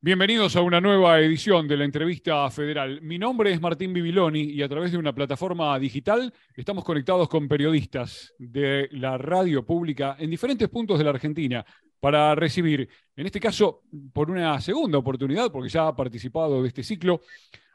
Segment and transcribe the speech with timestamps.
[0.00, 3.00] Bienvenidos a una nueva edición de la entrevista federal.
[3.02, 7.48] Mi nombre es Martín Bibiloni y a través de una plataforma digital estamos conectados con
[7.48, 11.66] periodistas de la radio pública en diferentes puntos de la Argentina
[11.98, 13.82] para recibir, en este caso,
[14.12, 17.22] por una segunda oportunidad, porque ya ha participado de este ciclo,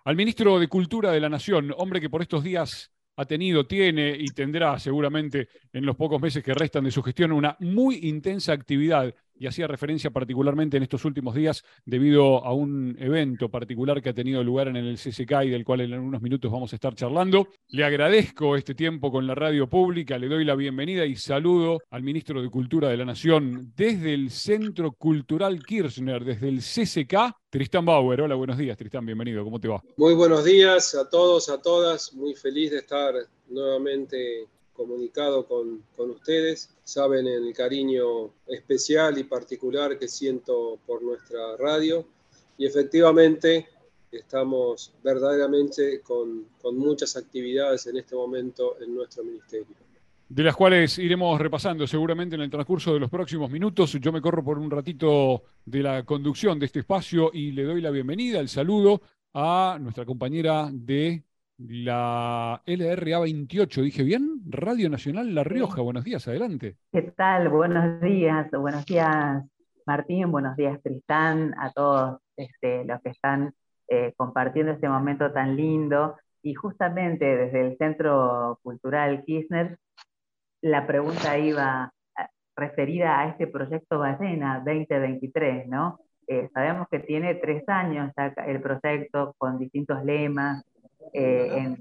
[0.05, 4.15] al ministro de Cultura de la Nación, hombre que por estos días ha tenido, tiene
[4.17, 8.53] y tendrá seguramente en los pocos meses que restan de su gestión una muy intensa
[8.53, 14.09] actividad y hacía referencia particularmente en estos últimos días debido a un evento particular que
[14.09, 16.95] ha tenido lugar en el CCK y del cual en unos minutos vamos a estar
[16.95, 17.47] charlando.
[17.69, 22.03] Le agradezco este tiempo con la radio pública, le doy la bienvenida y saludo al
[22.03, 27.85] ministro de Cultura de la Nación desde el Centro Cultural Kirchner, desde el CCK, Tristán
[27.85, 28.21] Bauer.
[28.21, 29.81] Hola, buenos días, Tristán, bienvenido, ¿cómo te va?
[29.97, 33.13] Muy buenos días a todos, a todas, muy feliz de estar
[33.49, 36.75] nuevamente comunicado con, con, ustedes.
[36.83, 42.05] Saben el cariño especial y particular que siento por nuestra radio
[42.57, 43.67] y efectivamente
[44.11, 49.75] estamos verdaderamente con, con muchas actividades en este momento en nuestro ministerio.
[50.29, 53.93] De las cuales iremos repasando seguramente en el transcurso de los próximos minutos.
[53.99, 57.81] Yo me corro por un ratito de la conducción de este espacio y le doy
[57.81, 59.01] la bienvenida, el saludo
[59.33, 61.23] a nuestra compañera de
[61.57, 65.81] la LRA 28, dije bien, Radio Nacional La Rioja.
[65.81, 66.77] Buenos días, adelante.
[66.91, 67.49] ¿Qué tal?
[67.49, 69.43] Buenos días, buenos días
[69.85, 73.53] Martín, buenos días Tristán, a todos este, los que están
[73.87, 76.15] eh, compartiendo este momento tan lindo.
[76.41, 79.77] Y justamente desde el Centro Cultural Kirchner,
[80.61, 85.99] la pregunta iba eh, referida a este proyecto Ballena 2023, ¿no?
[86.27, 88.11] Eh, sabemos que tiene tres años
[88.47, 90.63] el proyecto con distintos lemas,
[91.13, 91.75] eh,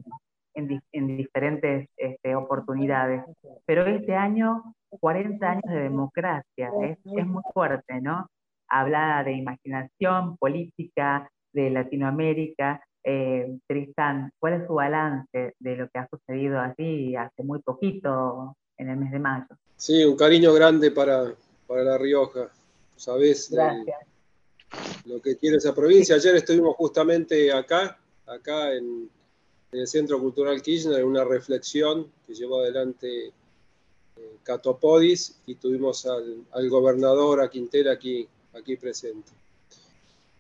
[0.55, 3.25] en, diferentes este, oportunidades.
[3.64, 8.29] Pero este año, 40 años de democracia, es, muy fuerte, ¿no?
[8.69, 12.83] Habla de imaginación política de Latinoamérica.
[13.05, 18.55] Eh, Tristán, ¿cuál es su balance de lo que ha sucedido allí hace muy poquito,
[18.77, 19.47] en el mes de mayo?
[19.77, 21.35] Sí, un cariño grande para,
[21.67, 22.48] para La Rioja.
[22.97, 23.52] Sabes
[25.05, 26.17] lo que tiene esa provincia.
[26.17, 27.98] Ayer estuvimos justamente acá,
[28.33, 29.11] acá en,
[29.73, 37.41] el Centro Cultural Kirchner una reflexión que llevó adelante eh, Catopodis y tuvimos al, gobernador
[37.41, 39.33] a Quintera aquí, aquí presente.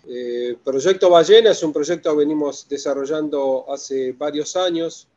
[0.06, 5.08] Eh, proyecto Ballena es un proyecto que venimos desarrollando hace varios años.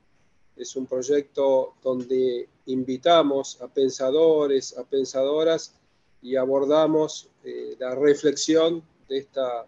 [0.55, 5.73] Es un proyecto donde invitamos a pensadores, a pensadoras
[6.21, 9.67] y abordamos eh, la reflexión de esta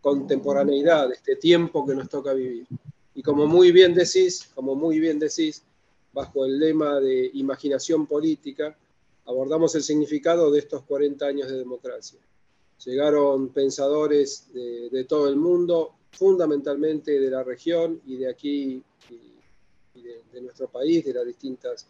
[0.00, 2.66] contemporaneidad, de este tiempo que nos toca vivir.
[3.14, 5.62] Y como muy bien decís, como muy bien decís,
[6.12, 8.76] bajo el lema de imaginación política,
[9.26, 12.18] abordamos el significado de estos 40 años de democracia.
[12.84, 18.82] Llegaron pensadores de, todo el mundo, fundamentalmente de la región y de aquí,
[19.94, 21.86] de, nuestro país, de las distintas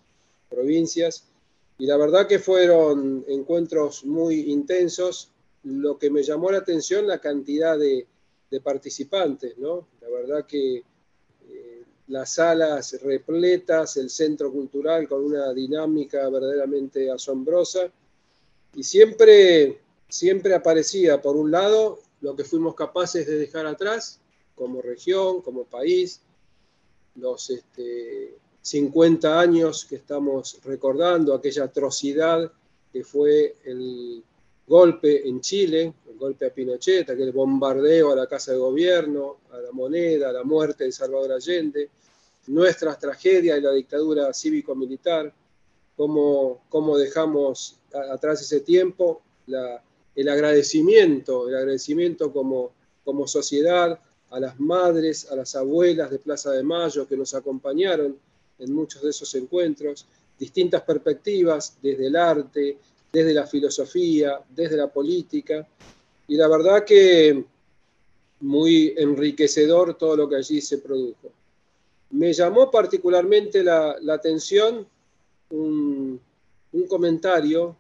[0.49, 1.29] provincias.
[1.79, 5.31] Y la verdad que fueron encuentros muy intensos.
[5.67, 8.07] Lo que me llamó la atención, la cantidad de,
[8.63, 9.87] participantes, ¿no?
[10.01, 10.83] La verdad que
[12.09, 17.91] las salas repletas, el centro cultural con una dinámica verdaderamente asombrosa.
[18.75, 24.21] Y siempre, siempre aparecía, por un lado, lo que fuimos capaces de dejar atrás
[24.55, 26.21] como región, como país,
[27.17, 27.53] los
[28.63, 32.51] 50 este, años que estamos recordando, aquella atrocidad
[32.93, 34.23] que fue el
[34.67, 39.59] golpe en Chile, el golpe a Pinochet, aquel bombardeo a la Casa de Gobierno, a
[39.59, 41.91] la moneda, a la muerte de Salvador Allende,
[42.49, 45.33] nuestras tragedias y la dictadura cívico-militar,
[45.97, 47.79] cómo, cómo, dejamos
[48.11, 49.23] atrás ese tiempo,
[50.15, 52.73] el agradecimiento, el agradecimiento como,
[53.05, 53.99] como sociedad
[54.31, 58.19] a las madres, a las abuelas de Plaza de Mayo que nos acompañaron
[58.59, 60.07] en muchos de esos encuentros,
[60.39, 62.79] distintas perspectivas desde el arte,
[63.17, 65.67] desde la filosofía, desde la política,
[66.29, 67.47] y la verdad que
[68.41, 71.33] muy enriquecedor todo lo que allí se produjo.
[72.11, 74.87] Me llamó particularmente la, atención
[75.49, 76.21] un,
[76.91, 77.75] comentario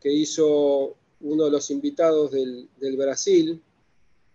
[0.00, 3.62] que hizo uno de los invitados del, Brasil,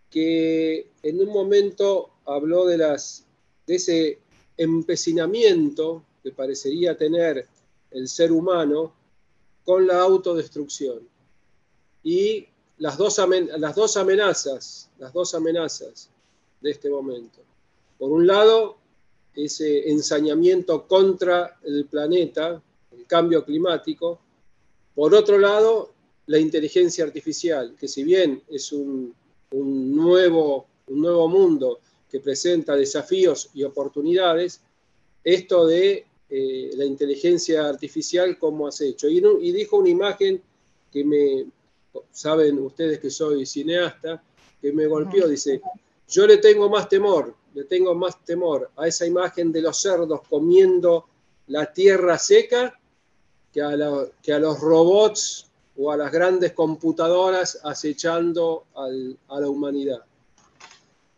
[0.10, 4.20] que en un momento habló de, de ese
[4.56, 7.46] empecinamiento que parecería tener
[7.92, 8.94] el ser humano
[9.64, 11.08] con la autodestrucción.
[12.04, 12.48] Y
[12.78, 13.20] las dos,
[13.58, 16.10] las dos amenazas, las dos amenazas
[16.62, 17.40] de este momento.
[17.98, 18.78] Por un lado,
[19.36, 22.62] ese ensañamiento contra el planeta,
[22.92, 24.20] el cambio climático.
[24.96, 25.94] Por otro lado,
[26.28, 29.14] la inteligencia artificial, que si bien es un,
[29.52, 31.80] un nuevo, un nuevo mundo
[32.10, 34.62] que presenta desafíos y oportunidades,
[35.24, 39.10] esto de eh, la inteligencia artificial como has hecho.
[39.10, 40.42] Y, y, dijo una imagen
[40.90, 41.46] que me,
[42.10, 44.24] saben ustedes que soy cineasta,
[44.62, 45.62] que me golpeó, dice,
[46.08, 50.22] yo le tengo más temor, le tengo más temor a esa imagen de los cerdos
[50.30, 51.06] comiendo
[51.48, 52.80] la tierra seca
[53.52, 53.76] que a,
[54.24, 60.02] que a los robots o a las grandes computadoras acechando a la humanidad.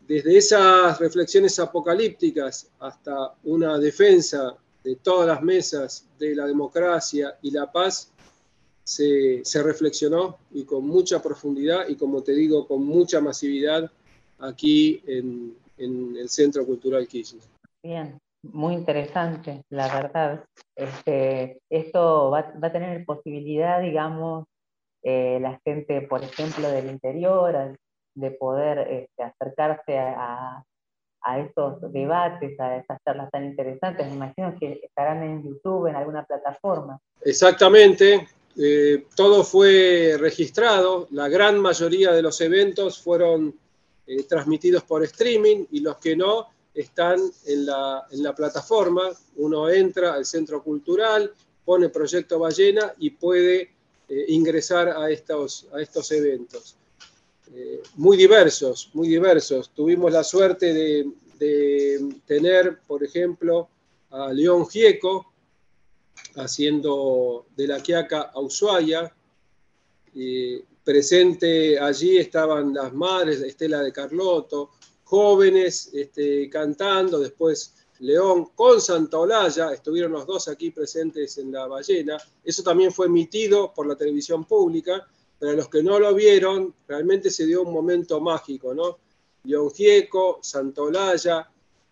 [0.00, 7.50] Desde esas reflexiones apocalípticas hasta una defensa de todas las mesas de la democracia y
[7.50, 8.12] la paz,
[8.84, 13.90] se, reflexionó y con mucha profundidad y como te digo, con mucha masividad
[14.38, 17.42] aquí en, el Centro Cultural Kirchner.
[17.82, 20.44] Bien, muy interesante, la verdad.
[20.76, 24.44] Este, esto va, a tener posibilidad, digamos,
[25.02, 27.76] eh, la gente, por ejemplo, del interior,
[28.14, 30.62] de poder este, acercarse a,
[31.24, 34.06] a, estos debates, a estas charlas tan interesantes.
[34.06, 37.00] Me imagino que estarán en YouTube, en alguna plataforma.
[37.22, 38.28] Exactamente.
[38.56, 43.52] Eh, todo fue registrado, la gran mayoría de los eventos fueron
[44.06, 49.10] eh, transmitidos por streaming y los que no están en la, en la, plataforma.
[49.36, 51.32] Uno entra al centro cultural,
[51.64, 53.70] pone Proyecto Ballena y puede
[54.08, 56.76] eh, ingresar a estos, a estos eventos.
[57.96, 59.70] Muy diversos, muy diversos.
[59.74, 61.12] Tuvimos la suerte de,
[62.26, 63.68] tener, por ejemplo,
[64.10, 65.32] a León Gieco,
[66.36, 69.14] haciendo de la Quiaca a Ushuaia.
[70.82, 74.70] presente allí estaban las madres, Estela de Carlotto,
[75.04, 81.66] jóvenes este, cantando, después León con Santa Olaya, estuvieron los dos aquí presentes en la
[81.66, 82.18] ballena.
[82.42, 85.06] Eso también fue emitido por la televisión pública,
[85.38, 88.98] pero a los que no lo vieron, realmente se dio un momento mágico, ¿no?
[89.72, 91.50] Gieco, Santa Olaya,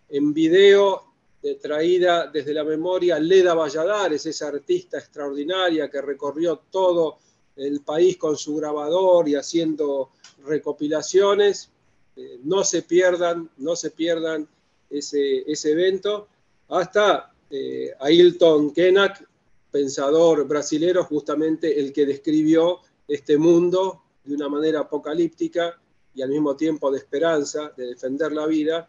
[0.08, 1.12] en video
[1.60, 7.18] traída desde la memoria Leda Valladares, esa artista extraordinaria que recorrió todo
[7.56, 10.10] el país con su grabador y haciendo
[10.44, 11.70] recopilaciones.
[12.16, 14.46] Eh, no se pierdan, no se pierdan
[14.88, 16.28] ese, ese evento.
[16.68, 19.26] Hasta eh, Ailton Kenak,
[19.70, 25.78] pensador brasilero, justamente el que describió este mundo de una manera apocalíptica
[26.14, 28.88] y al mismo tiempo de esperanza, de defender la vida,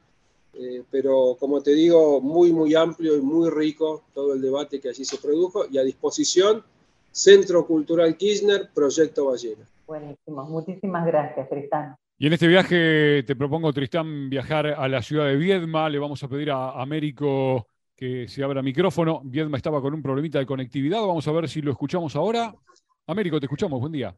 [0.53, 4.89] eh, pero como te digo, muy, muy amplio y muy rico todo el debate que
[4.89, 6.63] allí se produjo y a disposición,
[7.11, 9.67] Centro Cultural Kirchner, Proyecto Ballena.
[9.87, 11.95] Buenísimo, muchísimas gracias, Tristán.
[12.17, 15.89] Y en este viaje te propongo, Tristán, viajar a la ciudad de Viedma.
[15.89, 19.21] Le vamos a pedir a Américo que se abra micrófono.
[19.23, 21.01] Viedma estaba con un problemita de conectividad.
[21.01, 22.53] Vamos a ver si lo escuchamos ahora.
[23.05, 23.81] Américo, te escuchamos.
[23.81, 24.15] Buen día.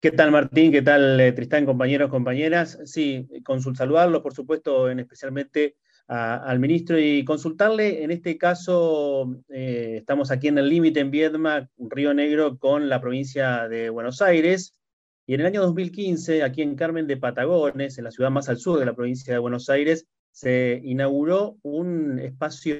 [0.00, 0.70] ¿Qué tal Martín?
[0.70, 2.78] ¿Qué tal eh, Tristán, compañeros, compañeras?
[2.84, 3.26] Sí,
[3.74, 5.76] saludarlo, por supuesto, en especialmente
[6.08, 11.68] al ministro y consultarle, en este caso, eh, estamos aquí en el límite en Viedma,
[11.78, 14.78] Río Negro, con la provincia de Buenos Aires,
[15.26, 18.58] y en el año 2015, aquí en Carmen de Patagones, en la ciudad más al
[18.58, 22.76] sur de la provincia de Buenos Aires, se inauguró un espacio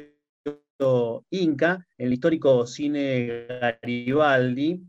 [1.31, 4.85] Inca, en el histórico cine Garibaldi,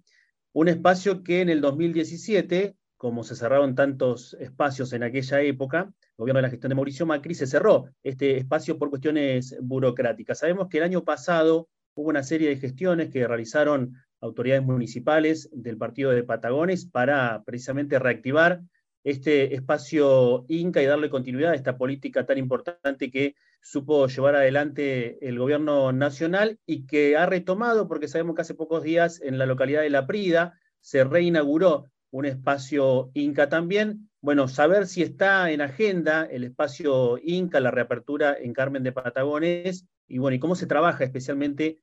[0.60, 6.40] un espacio que en el 2017, como se cerraron tantos espacios en aquella época, gobierno
[6.40, 10.40] de la gestión de Mauricio Macri se cerró este espacio por cuestiones burocráticas.
[10.40, 15.78] Sabemos que el año pasado hubo una serie de gestiones que realizaron autoridades municipales del
[15.78, 18.62] partido de Patagones para precisamente reactivar
[19.04, 23.36] este espacio Inca y darle continuidad a esta política tan importante que
[23.70, 28.82] supo llevar adelante el gobierno nacional y que ha retomado, porque sabemos que hace pocos
[28.82, 34.10] días en la localidad de La Prida se reinauguró un espacio Inca también.
[34.22, 39.86] Bueno, saber si está en agenda el espacio Inca, la reapertura en Carmen de Patagones,
[40.08, 41.82] y bueno, y cómo se trabaja especialmente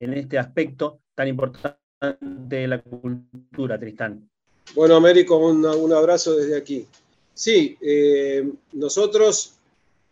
[0.00, 1.78] en este aspecto tan importante
[2.20, 4.26] de la cultura, Tristán.
[4.74, 6.86] Bueno, Américo, un, abrazo desde aquí.
[7.34, 9.55] Sí, eh, nosotros,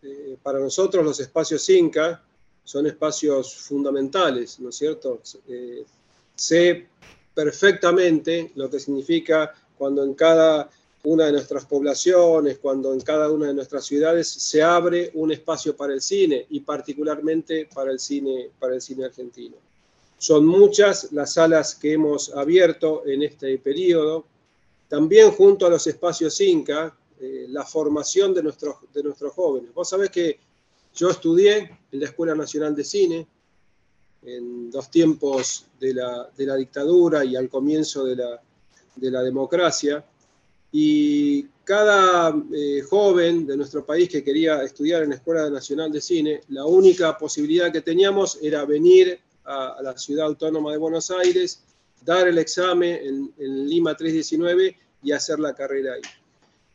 [0.04, 2.22] eh, para nosotros los espacios Inca
[2.62, 5.20] son espacios fundamentales, ¿no es cierto?
[5.48, 5.84] Eh,
[6.34, 6.88] sé
[7.34, 10.68] perfectamente lo que significa cuando en cada
[11.04, 15.76] una de nuestras poblaciones, cuando en cada una de nuestras ciudades se abre un espacio
[15.76, 19.56] para el cine y particularmente para el cine, para el cine argentino.
[20.18, 24.24] Son muchas las salas que hemos abierto en este periodo,
[24.88, 26.94] también junto a los espacios Inca,
[27.24, 29.72] eh, la formación de nuestros, de nuestros jóvenes.
[29.72, 30.38] Vos sabés que
[30.94, 33.26] yo estudié en la Escuela Nacional de Cine
[34.22, 40.04] en dos tiempos de la, dictadura y al comienzo de la, democracia,
[40.72, 46.00] Y cada eh, joven de nuestro país que quería estudiar en la Escuela Nacional de
[46.00, 51.62] Cine, la única posibilidad que teníamos era venir a, la ciudad autónoma de Buenos Aires,
[52.02, 56.02] dar el examen en, Lima 319 y hacer la carrera ahí.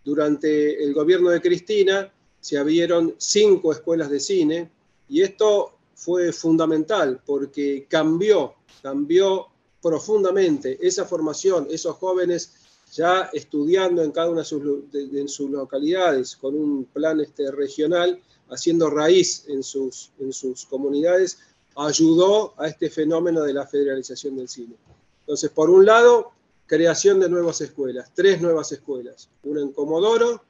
[0.04, 4.72] Durante el gobierno de Cristina se abrieron cinco escuelas de cine
[5.08, 9.48] y esto fue fundamental porque cambió, cambió
[9.82, 12.54] profundamente esa formación, esos jóvenes
[12.94, 19.46] ya estudiando en cada una de sus, localidades con un plan este, regional, haciendo raíz
[19.48, 21.40] en sus, en sus comunidades,
[21.76, 24.76] ayudó a este fenómeno de la federalización del cine.
[25.22, 26.32] Entonces, por un lado,
[26.70, 30.44] creación de nuevas escuelas, tres nuevas escuelas, una en Comodoro,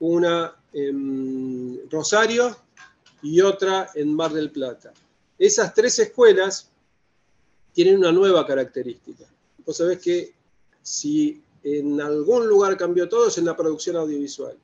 [0.00, 2.56] una en Rosario
[3.22, 4.92] y otra en Mar del Plata.
[5.38, 6.68] Esas tres escuelas
[7.72, 9.24] tienen una nueva característica.
[9.64, 10.34] Vos sabés que
[10.82, 14.56] si en algún lugar cambió todo es en la producción audiovisual.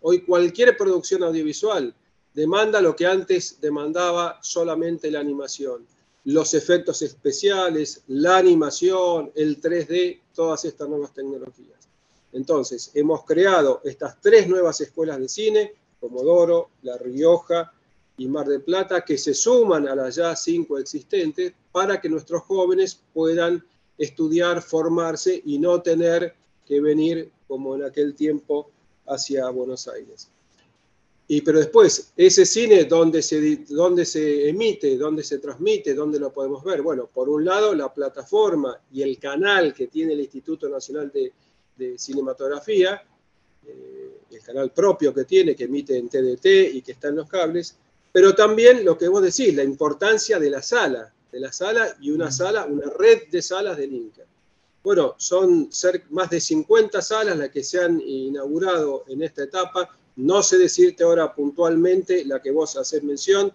[0.00, 1.94] Hoy cualquier producción audiovisual
[2.34, 5.86] demanda lo que antes demandaba solamente la animación.
[6.24, 11.88] Los efectos especiales, la animación, el 3D, todas estas nuevas tecnologías.
[12.32, 17.72] Entonces, hemos creado estas tres nuevas escuelas de cine, Comodoro, La Rioja
[18.16, 22.42] y Mar del Plata, que se suman a las ya cinco existentes para que nuestros
[22.42, 23.64] jóvenes puedan
[23.98, 26.34] estudiar, formarse y no tener
[26.66, 28.70] que venir como en aquel tiempo
[29.06, 30.28] hacia Buenos Aires.
[31.26, 36.32] Y pero después, ese cine, ¿dónde se, dónde se emite, dónde se transmite, dónde lo
[36.32, 36.82] podemos ver?
[36.82, 41.32] Bueno, por un lado, la plataforma y el canal que tiene el Instituto Nacional de,
[41.96, 43.02] Cinematografía,
[43.66, 47.28] eh, el canal propio que tiene, que emite en TDT y que está en los
[47.28, 47.76] cables,
[48.12, 52.12] pero también lo que vos decís, la importancia de la sala, de la sala y
[52.12, 54.22] una sala, una red de salas del Inca.
[54.84, 55.68] Bueno, son
[56.10, 59.96] más de 50 salas las que se han inaugurado en esta etapa.
[60.16, 63.52] No sé decirte ahora puntualmente la que vos haces mención,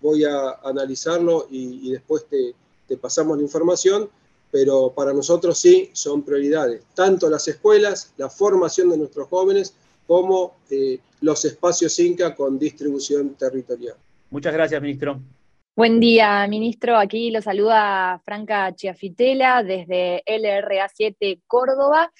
[0.00, 4.10] voy a analizarlo y, después te, pasamos la información,
[4.50, 9.74] pero para nosotros sí son prioridades, tanto las escuelas, la formación de nuestros jóvenes,
[10.06, 13.94] como eh, los espacios INCA con distribución territorial.
[14.30, 15.20] Muchas gracias, ministro.
[15.76, 16.96] Buen día, ministro.
[16.96, 22.12] Aquí lo saluda Franca Chiafitela desde LRA7 Córdoba.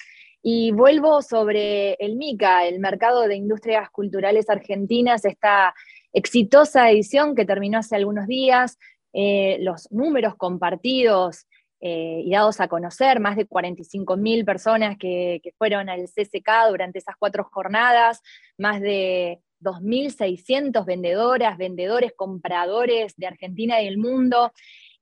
[0.42, 5.74] Y vuelvo sobre el MICA, el Mercado de Industrias Culturales Argentinas, esta
[6.12, 8.78] exitosa edición que terminó hace algunos días,
[9.12, 11.46] eh, los números compartidos
[11.80, 16.68] eh, y dados a conocer, más de 45 mil personas que, que fueron al CCK
[16.68, 18.22] durante esas cuatro jornadas,
[18.56, 24.52] más de 2.600 vendedoras, vendedores, compradores de Argentina y el mundo.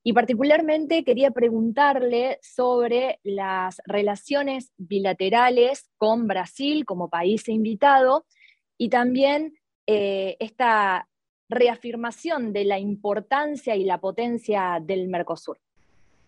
[0.03, 8.25] Y particularmente quería preguntarle sobre las relaciones bilaterales con Brasil como país invitado
[8.77, 11.09] y también eh, esta
[11.49, 15.57] reafirmación de la importancia y la potencia del Mercosur.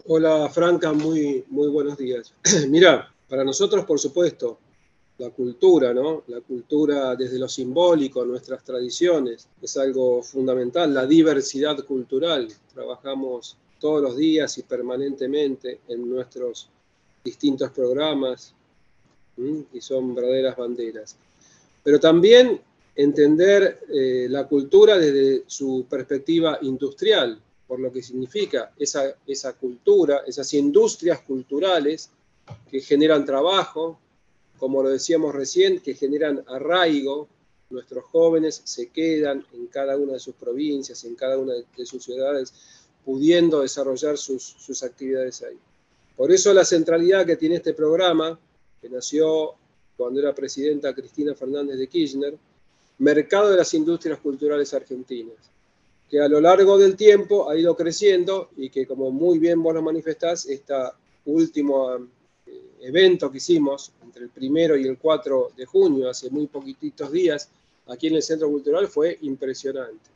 [0.05, 2.33] Hola Franca, muy, muy buenos días.
[2.69, 4.57] Mira, para nosotros, por supuesto,
[5.21, 6.23] la cultura, ¿no?
[6.27, 12.47] La cultura desde lo simbólico, nuestras tradiciones, es algo fundamental, la diversidad cultural.
[12.73, 16.69] Trabajamos todos los días y permanentemente en nuestros
[17.23, 18.55] distintos programas
[19.71, 21.15] y son verdaderas banderas.
[21.83, 22.59] Pero también
[22.95, 30.23] entender eh, la cultura desde su perspectiva industrial, por lo que significa esa, esa cultura,
[30.25, 32.09] esas industrias culturales
[32.69, 33.99] que generan trabajo,
[34.61, 37.27] como lo decíamos recién, que generan arraigo.
[37.71, 42.03] Nuestros jóvenes se quedan en cada una de sus provincias, en cada una de sus
[42.03, 42.53] ciudades,
[43.03, 45.57] pudiendo desarrollar sus, actividades ahí.
[46.15, 48.39] Por eso la centralidad que tiene este programa,
[48.79, 49.55] que nació
[49.97, 52.37] cuando era presidenta Cristina Fernández de Kirchner,
[52.99, 55.37] Mercado de las Industrias Culturales Argentinas,
[56.07, 59.73] que a lo largo del tiempo ha ido creciendo y que, como muy bien vos
[59.73, 61.97] lo manifestás, esta última
[62.81, 67.49] evento que hicimos entre el primero y el 4 de junio, hace muy poquititos días,
[67.87, 70.09] aquí en el Centro Cultural, fue impresionante.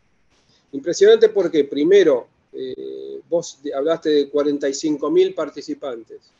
[0.72, 6.32] Impresionante porque primero, eh, vos hablaste de 45 mil participantes.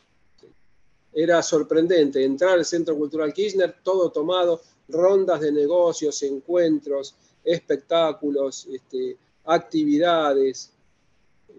[1.12, 9.16] Era sorprendente entrar al Centro Cultural Kirchner, todo tomado, rondas de negocios, encuentros, espectáculos, este,
[9.44, 10.72] actividades,
[11.48, 11.52] eh,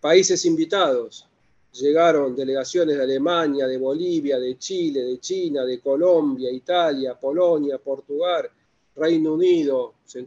[0.00, 1.27] países invitados,
[1.72, 8.48] llegaron delegaciones de Alemania, de Bolivia, de Chile, de China, de Colombia, Italia, Polonia, Portugal,
[8.96, 10.26] Reino Unido, se,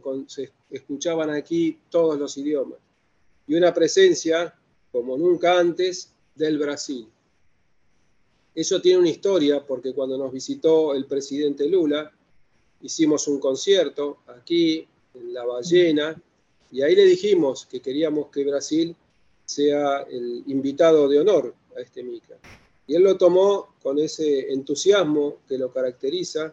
[0.70, 2.78] escuchaban aquí todos los idiomas.
[3.46, 4.54] Y una presencia,
[4.90, 7.06] como nunca antes, del Brasil.
[8.54, 12.10] Eso tiene una historia porque cuando nos visitó el presidente Lula,
[12.80, 16.20] hicimos un concierto aquí en La Ballena
[16.70, 18.96] y ahí le dijimos que queríamos que Brasil
[19.52, 22.36] sea el invitado de honor a este MICA.
[22.86, 26.52] Y él lo tomó con ese entusiasmo que lo caracteriza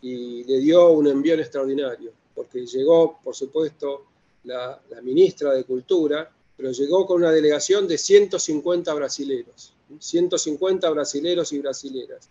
[0.00, 4.06] y le dio un envío extraordinario, porque llegó, por supuesto,
[4.44, 11.58] la, ministra de Cultura, pero llegó con una delegación de 150 brasileros, 150 brasileros y
[11.58, 12.28] brasileras,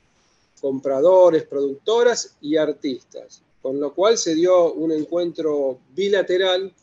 [0.59, 6.73] compradores, productoras y artistas, con lo cual se dio un encuentro bilateral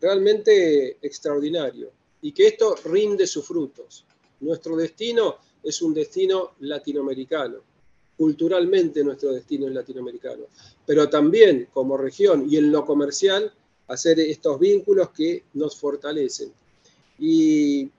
[0.00, 1.90] realmente extraordinario
[2.24, 4.06] y que esto rinde sus frutos.
[4.40, 7.58] Nuestro destino es un destino latinoamericano.
[8.16, 10.46] Culturalmente nuestro destino es latinoamericano,
[10.86, 13.52] pero también como región y en lo comercial,
[13.88, 16.50] hacer estos vínculos que nos fortalecen.
[17.18, 17.90] Y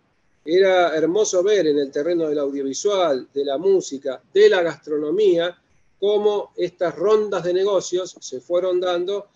[0.44, 5.56] era hermoso ver en el terreno del audiovisual, de la música, de la gastronomía,
[6.00, 9.28] cómo estas rondas de negocios se fueron dando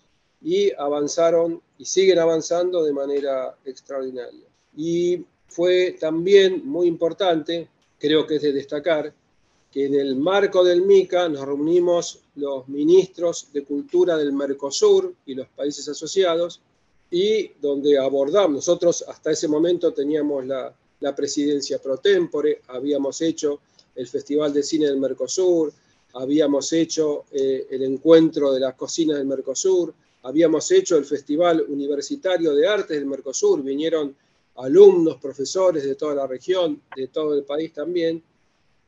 [0.42, 4.49] y avanzaron y siguen avanzando de manera extraordinaria.
[4.82, 7.68] Y fue también muy importante
[7.98, 9.12] creo que es de destacar
[9.70, 15.34] que en el marco del MICA nos reunimos los ministros de Cultura del Mercosur y
[15.34, 16.62] los países asociados
[17.10, 20.74] y donde abordamos, nosotros hasta ese momento teníamos la,
[21.14, 23.60] presidencia pro tempore, habíamos hecho
[23.94, 25.72] el Festival de Cine del Mercosur,
[26.14, 32.54] habíamos hecho eh, el encuentro de las cocinas del Mercosur, habíamos hecho el Festival Universitario
[32.54, 34.16] de Artes del Mercosur, vinieron
[34.56, 38.22] alumnos, profesores de toda la región, de todo el país también,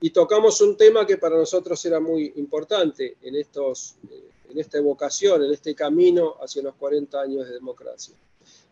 [0.00, 4.78] y tocamos un tema que para nosotros era muy importante en, estos, eh, en esta
[4.78, 8.14] evocación, en este camino hacia los 40 años de democracia,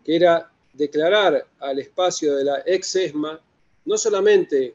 [0.04, 3.40] que era declarar al espacio de la ex ESMA
[3.84, 4.74] no solamente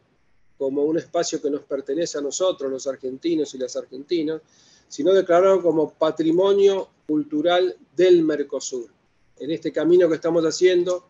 [0.57, 4.41] como un espacio que nos pertenece a nosotros, los argentinos y las argentinas,
[4.87, 8.89] sino declararlo como patrimonio cultural del Mercosur.
[9.37, 11.09] En este camino que estamos haciendo,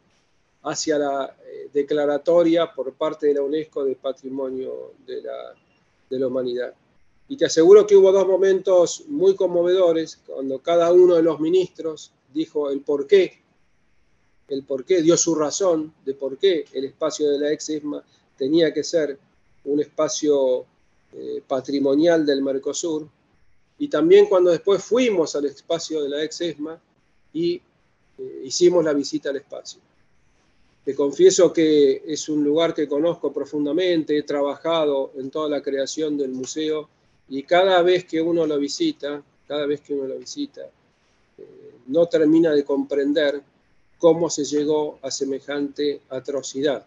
[0.65, 5.55] hacia la eh, declaratoria por parte de la UNESCO de Patrimonio de la,
[6.09, 6.73] de la Humanidad.
[7.27, 12.11] Y te aseguro que hubo dos momentos muy conmovedores cuando cada uno de los ministros
[12.33, 13.41] dijo el por qué,
[14.47, 18.03] el por qué, dio su razón de por qué el espacio de la ex-ESMA
[18.37, 19.17] tenía que ser
[19.63, 20.65] un espacio
[21.13, 23.07] eh, patrimonial del Mercosur.
[23.77, 26.79] Y también cuando después fuimos al espacio de la ex-ESMA
[27.33, 27.55] y
[28.17, 29.79] eh, hicimos la visita al espacio.
[30.85, 36.15] Te confieso que es un lugar que conozco profundamente, he trabajado en toda la creación
[36.15, 36.87] del museo
[37.27, 40.61] y cada vez que uno lo visita, cada vez que uno lo visita,
[41.39, 41.43] eh,
[41.87, 43.41] no termina de comprender
[43.97, 46.85] cómo se llegó a semejante atrocidad.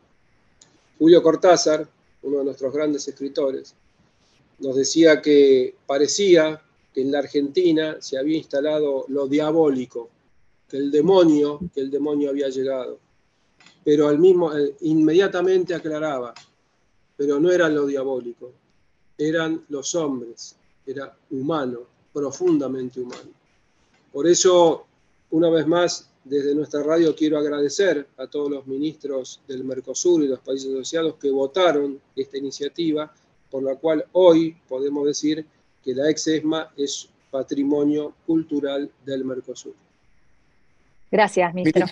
[0.96, 1.88] Julio Cortázar,
[2.22, 3.74] uno de nuestros grandes escritores,
[4.60, 6.62] nos decía que parecía
[6.94, 10.08] que en la Argentina se había instalado lo diabólico,
[10.68, 13.07] que el demonio, que el demonio había llegado
[13.84, 16.34] pero al mismo, eh, inmediatamente aclaraba,
[17.16, 18.52] pero no era lo diabólico,
[19.16, 21.80] eran los hombres, era humano,
[22.12, 23.30] profundamente humano.
[24.12, 24.86] Por eso,
[25.30, 30.28] una vez más, desde nuestra radio quiero agradecer a todos los ministros del Mercosur y
[30.28, 33.12] los países asociados que votaron esta iniciativa,
[33.50, 35.44] por la cual hoy podemos decir
[35.82, 39.74] que la ex-ESMA es patrimonio cultural del Mercosur.
[41.10, 41.86] Gracias, ministro.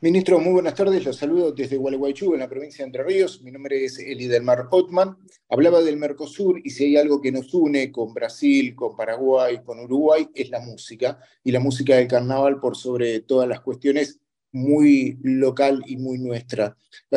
[0.00, 1.04] Ministro, muy buenas tardes.
[1.04, 3.42] Los saludo desde Gualeguaychú, en la provincia de Entre Ríos.
[3.42, 5.16] Mi nombre es Elidelmar Otman.
[5.48, 9.80] Hablaba del Mercosur y si hay algo que nos une con Brasil, con Paraguay, con
[9.80, 11.18] Uruguay, es la música.
[11.42, 14.20] Y la música del carnaval por sobre todas las cuestiones
[14.52, 16.76] muy local y muy nuestra.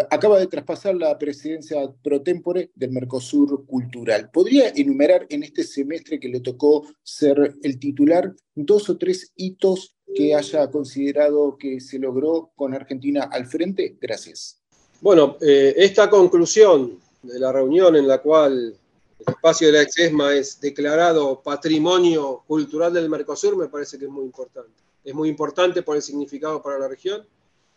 [0.09, 4.31] Acaba de traspasar la presidencia pro tempore del Mercosur Cultural.
[4.31, 9.97] ¿Podría enumerar en este semestre que le tocó ser el titular dos o tres hitos
[10.15, 13.97] que haya considerado que se logró con Argentina al frente?
[13.99, 14.61] Gracias.
[15.01, 18.75] Bueno, eh, esta conclusión de la reunión en la cual
[19.19, 24.11] el espacio de la EXESMA es declarado patrimonio cultural del Mercosur me parece que es
[24.11, 24.71] muy importante.
[25.03, 27.25] Es muy importante por el significado para la región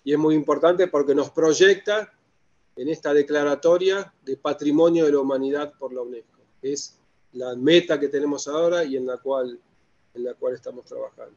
[0.04, 2.12] y es muy importante porque nos proyecta
[2.76, 6.40] en esta declaratoria de patrimonio de la humanidad por la UNESCO.
[6.60, 6.98] Es
[7.32, 9.58] la meta que tenemos ahora y en la cual,
[10.14, 11.36] en la cual estamos trabajando.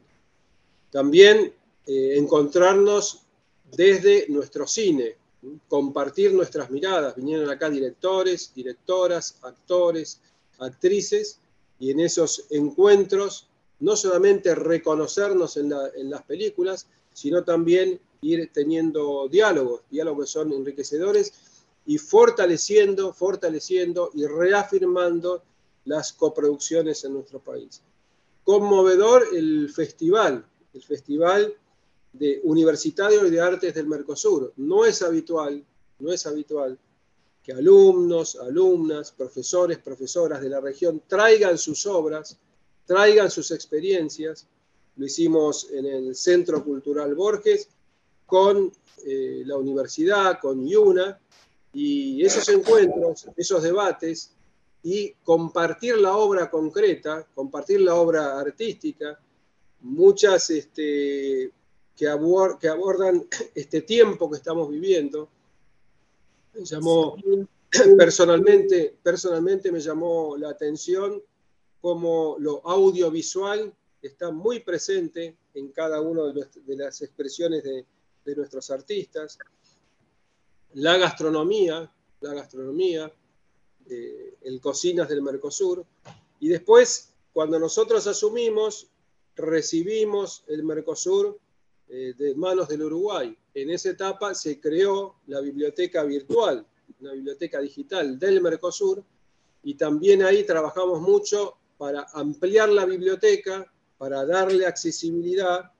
[0.90, 1.52] También
[1.86, 3.22] eh, encontrarnos
[3.72, 5.16] desde nuestro cine,
[5.68, 7.16] compartir nuestras miradas.
[7.16, 10.20] Vinieron acá directores, directoras, actores,
[10.58, 11.40] actrices,
[11.78, 13.48] y en esos encuentros
[13.80, 20.52] no solamente reconocernos en, en las películas, sino también ir teniendo diálogos, diálogos que son
[20.52, 21.32] enriquecedores
[21.86, 25.42] y fortaleciendo, fortaleciendo y reafirmando
[25.84, 27.80] las coproducciones en nuestro país.
[28.44, 31.54] Conmovedor el festival, el festival
[32.12, 34.52] de universitario de artes del Mercosur.
[34.56, 35.64] No es habitual,
[35.98, 36.78] no es habitual
[37.42, 42.38] que alumnos, alumnas, profesores, profesoras de la región traigan sus obras,
[42.84, 44.46] traigan sus experiencias.
[44.96, 47.68] Lo hicimos en el Centro Cultural Borges
[48.26, 48.70] con
[49.06, 51.18] eh, la universidad, con IUNA,
[51.72, 54.32] y esos encuentros, esos debates
[54.82, 59.18] y compartir la obra concreta, compartir la obra artística,
[59.80, 61.52] muchas este,
[61.96, 65.28] que, abordan este tiempo que estamos viviendo.
[66.54, 67.16] Me llamó,
[67.98, 71.22] personalmente, personalmente me llamó la atención
[71.80, 77.84] cómo lo audiovisual está muy presente en cada una de, las expresiones de,
[78.24, 79.38] de nuestros artistas.
[80.74, 83.12] La gastronomía, la gastronomía,
[83.88, 85.84] eh, el Cocinas del Mercosur,
[86.40, 88.88] y después, cuando nosotros asumimos,
[89.38, 91.38] recibimos el Mercosur
[91.88, 93.36] eh, de manos del Uruguay.
[93.54, 96.66] En esa etapa se creó la biblioteca virtual,
[97.00, 99.02] una biblioteca digital del Mercosur,
[99.62, 105.72] y también ahí trabajamos mucho para ampliar la biblioteca, para darle accesibilidad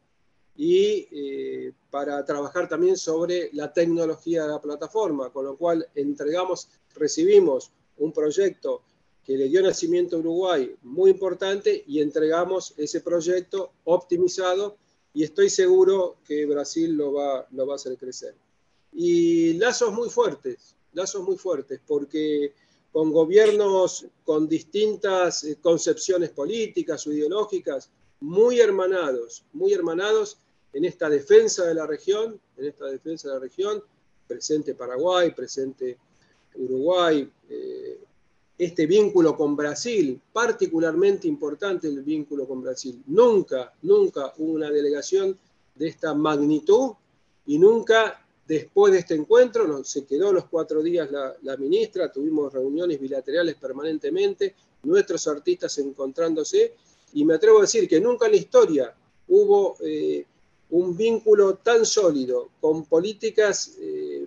[0.57, 6.68] y eh, para trabajar también sobre la tecnología de la plataforma, con lo cual entregamos,
[6.94, 8.83] recibimos un proyecto
[9.29, 14.79] que le dio nacimiento a Uruguay muy importante y entregamos ese proyecto optimizado
[15.12, 18.35] y estoy seguro que Brasil lo va, lo va a hacer crecer.
[18.91, 22.55] Y lazos muy fuertes, lazos muy fuertes, porque
[22.91, 30.38] con gobiernos con distintas eh, concepciones políticas o ideológicas, muy hermanados, muy hermanados,
[30.73, 33.85] en esta defensa de la región, en esta defensa de la región,
[34.27, 35.99] presente Paraguay, presente
[36.55, 37.99] Uruguay, eh,
[38.59, 43.01] este vínculo con Brasil, particularmente importante el vínculo con Brasil.
[43.07, 45.38] Nunca, nunca hubo una delegación
[45.77, 46.90] de esta magnitud
[47.47, 52.53] y nunca después de este encuentro, no, se quedó los cuatro días la, ministra, tuvimos
[52.53, 56.75] reuniones bilaterales permanentemente, nuestros artistas encontrándose,
[57.12, 58.94] y me atrevo a decir que nunca en la historia
[59.29, 60.25] hubo eh,
[60.71, 64.27] un vínculo tan sólido, con políticas eh,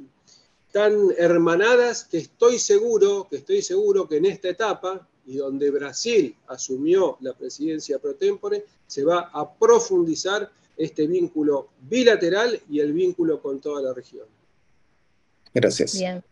[0.72, 6.36] tan hermanadas, que estoy seguro, que estoy seguro que en esta etapa, y donde Brasil
[6.48, 13.42] asumió la presidencia pro tempore, se va a profundizar este vínculo bilateral y el vínculo
[13.42, 14.28] con toda la región.
[15.54, 15.98] Gracias.
[16.00, 16.24] Bien.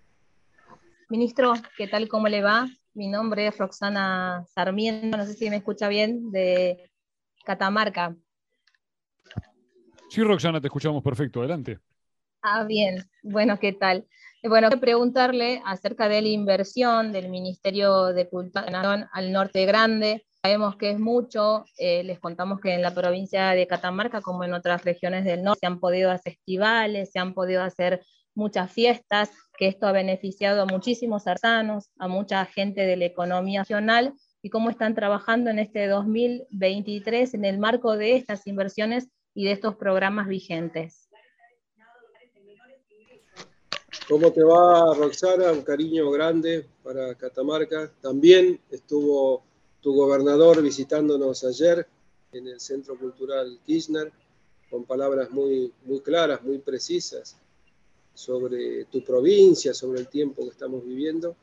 [1.10, 2.08] Ministro, ¿qué tal?
[2.08, 2.68] ¿Cómo le va?
[2.94, 6.90] Mi nombre es Roxana Sarmiento, no sé si me escucha bien, de
[7.46, 8.16] Catamarca.
[10.10, 11.40] Sí, Roxana, te escuchamos perfecto.
[11.40, 11.80] Adelante.
[12.42, 13.08] Ah, bien.
[13.22, 14.08] Bueno, ¿qué tal?
[14.42, 20.26] Bueno, preguntarle acerca de la inversión del Ministerio de Cultura al Norte Grande.
[20.42, 24.54] Sabemos que es mucho, eh, les contamos que en la provincia de Catamarca, como en
[24.54, 28.02] otras regiones del norte, se han podido hacer festivales, se han podido hacer
[28.34, 33.60] muchas fiestas, que esto ha beneficiado a muchísimos artesanos, a mucha gente de la economía
[33.60, 39.44] nacional, y cómo están trabajando en este 2023 en el marco de estas inversiones y
[39.44, 41.10] de estos programas vigentes.
[44.08, 45.52] ¿Cómo te va, Roxana?
[45.52, 47.92] Un cariño grande para Catamarca.
[48.02, 49.44] También estuvo
[49.82, 51.88] tu gobernador visitándonos ayer
[52.32, 54.12] en el Centro Cultural Kirchner,
[54.70, 57.38] con palabras muy, muy claras, muy precisas
[58.14, 61.36] sobre tu provincia, sobre el tiempo que estamos viviendo.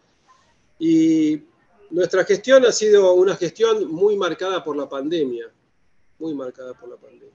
[0.79, 1.43] Y
[1.91, 5.51] nuestra gestión ha sido una gestión muy marcada por la pandemia,
[6.21, 7.33] muy marcada por la pandemia.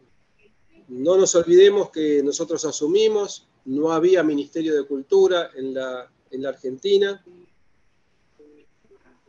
[0.87, 6.49] No nos olvidemos que nosotros asumimos, no había Ministerio de Cultura en la, en la
[6.49, 7.23] Argentina,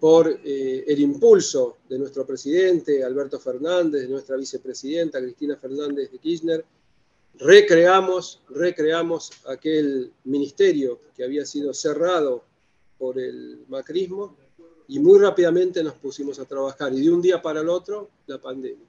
[0.02, 6.18] por eh, el impulso de nuestro presidente Alberto Fernández, de nuestra vicepresidenta Cristina Fernández de
[6.18, 6.64] Kirchner,
[7.38, 12.44] recreamos, recreamos aquel ministerio que había sido cerrado
[12.98, 14.36] por el macrismo
[14.88, 18.40] y muy rápidamente nos pusimos a trabajar y de un día para el otro la
[18.40, 18.88] pandemia.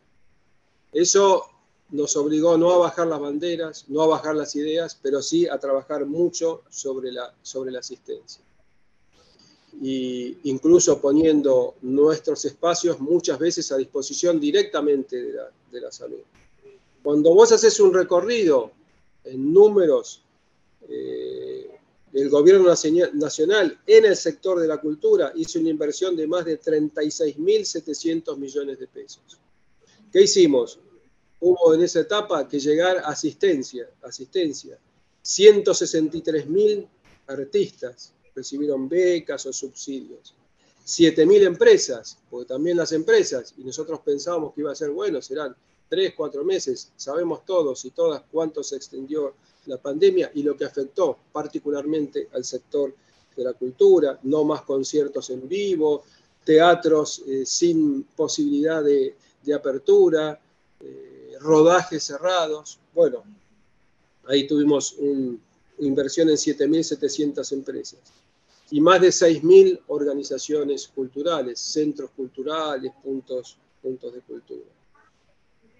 [0.92, 1.46] Eso
[1.94, 5.60] nos obligó no a bajar las banderas, no a bajar las ideas, pero sí a
[5.60, 8.44] trabajar mucho sobre la, sobre la asistencia.
[9.80, 16.22] Y incluso poniendo nuestros espacios muchas veces a disposición directamente de la, de la salud.
[17.04, 18.72] Cuando vos haces un recorrido
[19.24, 20.24] en números
[20.90, 21.70] eh,
[22.12, 22.68] el gobierno
[23.14, 28.80] nacional en el sector de la cultura hizo una inversión de más de 36.700 millones
[28.80, 29.40] de pesos.
[30.12, 30.80] ¿Qué hicimos?
[31.44, 34.80] Hubo en esa etapa que llegar asistencia, asistencia.
[35.22, 36.88] 163 mil
[37.28, 40.34] artistas recibieron becas o subsidios.
[40.86, 45.56] 7.000 empresas, porque también las empresas, y nosotros pensábamos que iba a ser bueno, serán
[45.88, 50.66] 3, 4 meses, sabemos todos y todas cuánto se extendió la pandemia y lo que
[50.66, 52.94] afectó particularmente al sector
[53.36, 56.04] de la cultura, no más conciertos en vivo,
[56.44, 59.16] teatros eh, sin posibilidad de,
[59.54, 60.40] apertura,
[60.82, 62.80] eh, rodajes cerrados.
[62.94, 63.24] Bueno,
[64.28, 65.38] ahí tuvimos una
[65.80, 68.00] inversión en 7.700 empresas
[68.72, 74.66] y más de 6.000 organizaciones culturales, centros culturales, puntos, puntos de cultura.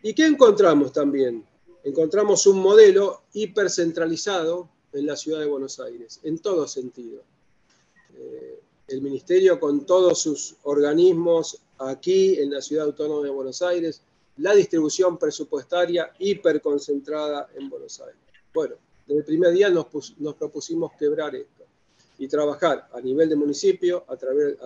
[0.04, 1.44] ¿Y qué encontramos también?
[1.84, 7.24] Encontramos un modelo hipercentralizado en la ciudad de Buenos Aires, en todo sentido.
[8.16, 14.02] Eh, el ministerio con todos sus organismos aquí en la ciudad autónoma de Buenos Aires,
[14.38, 18.18] la distribución presupuestaria hiperconcentrada en Buenos Aires.
[18.54, 19.88] Bueno, desde el primer día nos,
[20.38, 21.66] propusimos quebrar esto
[22.18, 24.58] y trabajar a nivel de municipio, a, través,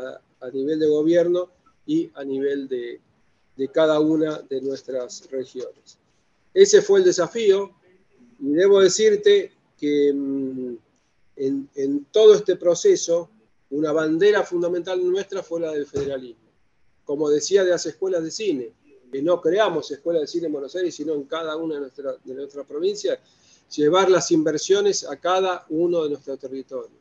[0.42, 1.50] a, nivel de gobierno
[1.86, 3.02] y a nivel de,
[3.74, 5.98] cada una de nuestras regiones.
[6.54, 7.72] Ese fue el desafío
[8.40, 10.76] y debo decirte que mm,
[11.38, 13.30] en, en todo este proceso
[13.70, 16.48] una bandera fundamental nuestra fue la del federalismo.
[17.04, 18.74] Como decía de las escuelas de cine,
[19.12, 22.65] que no creamos escuelas de cine en Buenos Aires, sino en cada una de nuestras
[22.65, 23.20] provincias,
[23.76, 26.91] llevar las inversiones a cada uno de nuestros territorios.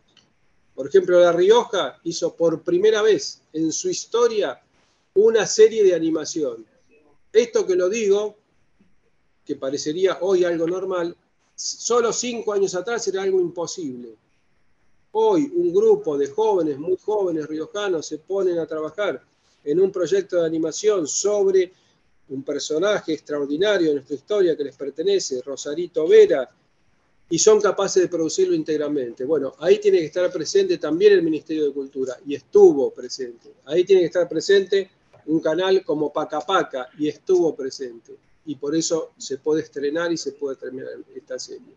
[0.74, 4.60] Por ejemplo, La Rioja hizo por primera vez en su historia
[5.14, 6.66] una serie de animación.
[7.32, 8.36] Esto que lo digo,
[9.44, 11.16] que parecería hoy algo normal,
[11.54, 14.16] solo cinco años atrás era algo imposible.
[15.12, 19.22] Hoy un grupo de jóvenes, muy jóvenes riojanos, se ponen a trabajar
[19.64, 21.72] en un proyecto de animación sobre
[22.28, 26.48] un personaje extraordinario de nuestra historia que les pertenece, Rosarito Vera,
[27.28, 29.24] y son capaces de producirlo íntegramente.
[29.24, 33.54] Bueno, ahí tiene que estar presente también el Ministerio de Cultura, y estuvo presente.
[33.64, 34.90] Ahí tiene que estar presente
[35.26, 38.16] un canal como Paca Paca, y estuvo presente.
[38.44, 41.74] Y por eso se puede estrenar y se puede terminar esta serie.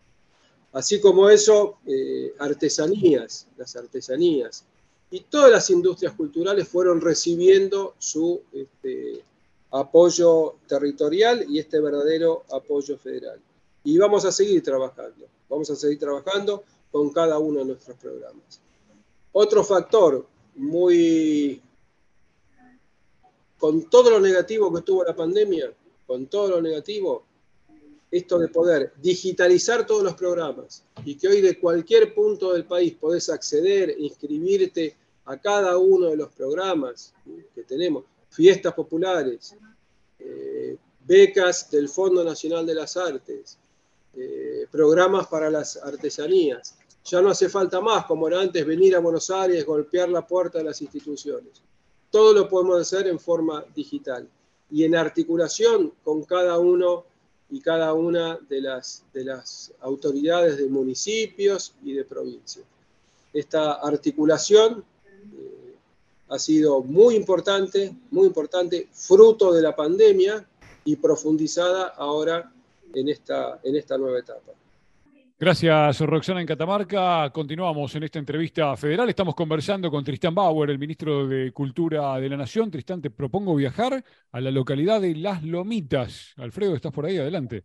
[0.72, 4.64] Así como eso, eh, artesanías, las artesanías.
[5.10, 9.24] Y todas las industrias culturales fueron recibiendo su este,
[9.70, 13.40] apoyo territorial y este verdadero apoyo federal.
[13.84, 18.60] Y vamos a seguir trabajando, vamos a seguir trabajando con cada uno de nuestros programas.
[19.32, 21.62] Otro factor muy,
[23.58, 25.72] con todo lo negativo que tuvo la pandemia,
[26.06, 27.24] con todo lo negativo,
[28.10, 32.94] esto de poder digitalizar todos los programas y que hoy de cualquier punto del país
[32.94, 37.14] podés acceder, inscribirte a cada uno de los programas
[37.54, 39.56] que tenemos, fiestas populares,
[40.18, 43.58] eh, becas del Fondo Nacional de las Artes,
[44.14, 46.76] eh, programas para las artesanías.
[47.04, 50.58] Ya no hace falta más, como era antes, venir a Buenos Aires, golpear la puerta
[50.58, 51.62] de las instituciones.
[52.10, 54.28] Todo lo podemos hacer en forma digital
[54.70, 57.04] y en articulación con cada uno
[57.50, 62.64] y cada una de las, de las autoridades de municipios y de provincias.
[63.32, 64.84] Esta articulación
[65.32, 65.59] eh,
[66.30, 70.46] ha sido muy importante, muy importante, fruto de la pandemia
[70.84, 72.52] y profundizada ahora
[72.94, 74.52] en esta, en esta nueva etapa.
[75.38, 77.30] Gracias, Roxana en Catamarca.
[77.32, 79.08] Continuamos en esta entrevista federal.
[79.08, 82.70] Estamos conversando con Tristán Bauer, el ministro de Cultura de la Nación.
[82.70, 86.34] Tristán, te propongo viajar a la localidad de Las Lomitas.
[86.36, 87.16] Alfredo, ¿estás por ahí?
[87.16, 87.64] Adelante.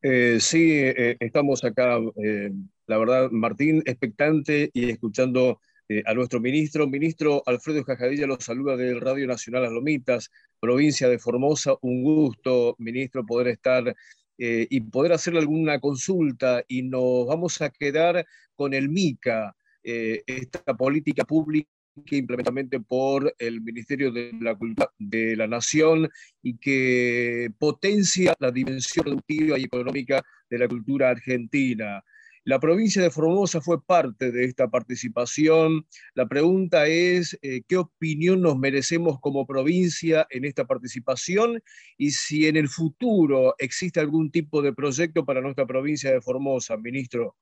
[0.00, 2.52] Eh, sí, eh, estamos acá, eh,
[2.86, 5.58] la verdad, Martín, expectante y escuchando
[6.06, 6.86] a nuestro ministro.
[6.86, 11.74] Ministro Alfredo Jajadilla los saluda del Radio Nacional Las Lomitas, provincia de Formosa.
[11.82, 13.94] Un gusto, ministro, poder estar
[14.38, 18.24] eh, y poder hacerle alguna consulta y nos vamos a quedar
[18.54, 21.68] con el MICA, eh, esta política pública
[22.10, 26.08] implementamente por el Ministerio de la Cultura de la Nación
[26.42, 32.02] y que potencia la dimensión productiva y económica de la cultura argentina.
[32.44, 35.86] La provincia de Formosa fue parte de esta participación.
[36.14, 41.62] La pregunta es, eh, ¿qué opinión nos merecemos como provincia en esta participación?
[41.96, 46.76] Y si en el futuro existe algún tipo de proyecto para nuestra provincia de Formosa,
[46.76, 47.36] ministro.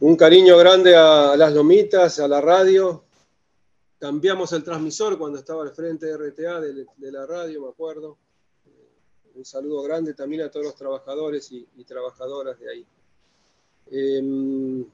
[0.00, 3.04] Un cariño grande a las lomitas, a la radio.
[3.98, 8.18] Cambiamos el transmisor cuando estaba al frente de RTA de, la radio, me acuerdo.
[9.34, 12.86] Un saludo grande también a todos los trabajadores y trabajadoras de ahí.
[13.90, 14.84] Em,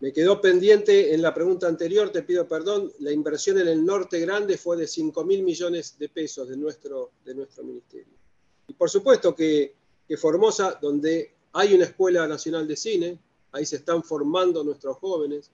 [0.00, 4.18] me quedó pendiente en la pregunta anterior, te pido perdón, la inversión en el norte
[4.18, 8.14] grande fue de 5 mil millones de pesos de nuestro, de nuestro ministerio.
[8.66, 9.74] Y por supuesto que,
[10.08, 13.18] que Formosa, donde hay una escuela nacional de cine,
[13.52, 15.50] ahí se están formando nuestros jóvenes,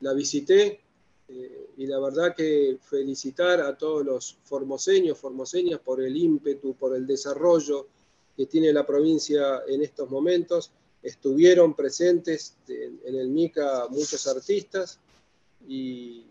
[0.00, 0.80] la visité
[1.28, 6.94] eh, y la verdad que felicitar a todos los formoseños, formoseñas por el ímpetu, por
[6.94, 7.88] el desarrollo
[8.36, 10.70] que tiene la provincia en estos momentos.
[11.06, 14.98] Estuvieron presentes en, el MICA muchos artistas
[15.68, 16.26] y,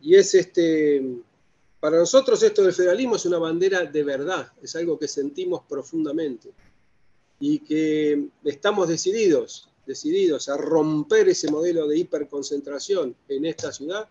[0.00, 1.02] y es este,
[1.78, 6.50] para nosotros esto del federalismo es una bandera de verdad, es algo que sentimos profundamente
[7.38, 14.08] y que estamos decididos decididos a romper ese modelo de hiperconcentración en esta ciudad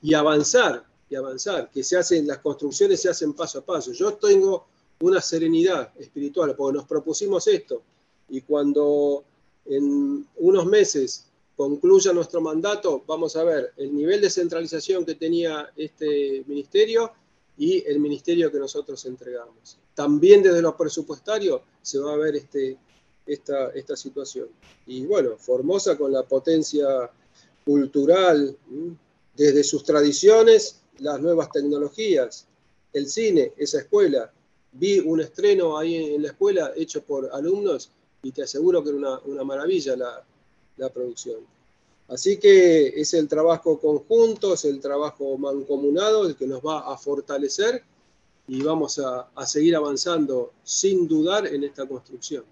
[0.00, 3.92] y avanzar, y avanzar, que se hacen, las construcciones se hacen paso a paso.
[3.92, 4.66] Yo tengo
[5.00, 7.82] una serenidad espiritual, porque nos propusimos esto,
[8.28, 9.24] y cuando
[9.64, 15.70] en unos meses concluya nuestro mandato, vamos a ver el nivel de centralización que tenía
[15.76, 17.10] este ministerio
[17.56, 19.78] y el ministerio que nosotros entregamos.
[19.94, 22.78] También desde los presupuestarios se va a ver este,
[23.26, 24.48] esta, esta situación.
[24.86, 27.10] Y bueno, Formosa con la potencia
[27.64, 28.56] cultural,
[29.36, 32.46] desde sus tradiciones, las nuevas tecnologías,
[32.92, 34.32] el cine, esa escuela.
[34.72, 37.90] Vi un estreno ahí en la escuela hecho por alumnos
[38.22, 40.24] y te aseguro que era una, una maravilla la,
[40.76, 41.40] la, producción.
[42.08, 46.96] Así que es el trabajo conjunto, es el trabajo mancomunado el que nos va a
[46.96, 47.82] fortalecer
[48.46, 52.44] y vamos a, a seguir avanzando sin dudar en esta construcción.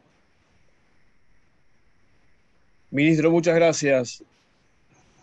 [2.91, 4.23] Ministro, muchas gracias.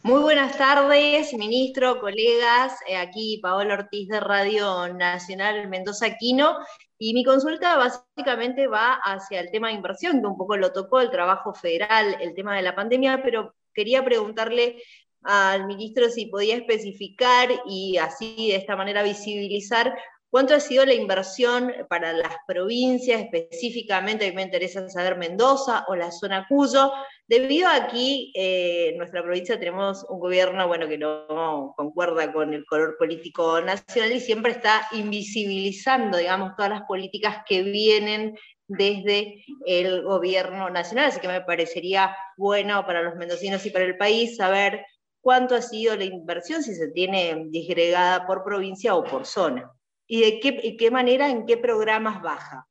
[0.04, 2.74] Muy buenas tardes, ministro, colegas.
[2.90, 6.58] Eh, aquí Paola Ortiz de Radio Nacional Mendoza Quino.
[7.06, 11.02] Y mi consulta básicamente va hacia el tema de inversión, que un poco lo tocó
[11.02, 14.82] el trabajo federal, el tema de la pandemia, pero quería preguntarle
[15.22, 19.94] al ministro si podía especificar y así de esta manera visibilizar
[20.34, 24.32] ¿Cuánto ha sido la inversión para las provincias específicamente?
[24.32, 26.92] Me interesa saber Mendoza o la zona Cuyo.
[27.34, 32.54] Debido a aquí, eh, en nuestra provincia tenemos un gobierno bueno, que no concuerda con
[32.54, 39.44] el color político nacional y siempre está invisibilizando, digamos, todas las políticas que vienen desde
[39.66, 41.06] el gobierno nacional.
[41.06, 44.86] Así que me parecería bueno para los mendocinos y para el país saber
[45.20, 49.72] cuánto ha sido la inversión, si se tiene disgregada por provincia o por zona
[50.06, 50.40] y de
[50.78, 52.68] qué, manera, en qué programas baja.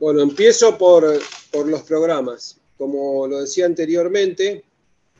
[0.00, 1.20] Bueno, empiezo por,
[1.66, 2.56] los programas.
[2.78, 4.64] Como lo decía anteriormente,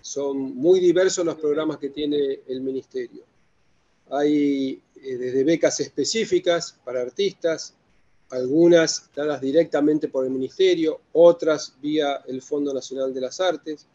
[0.01, 3.23] son muy diversos los programas que tiene el ministerio.
[4.11, 7.75] Hay eh, desde becas específicas para artistas,
[8.31, 13.87] algunas dadas directamente por el ministerio, otras vía el Fondo Nacional de las Artes.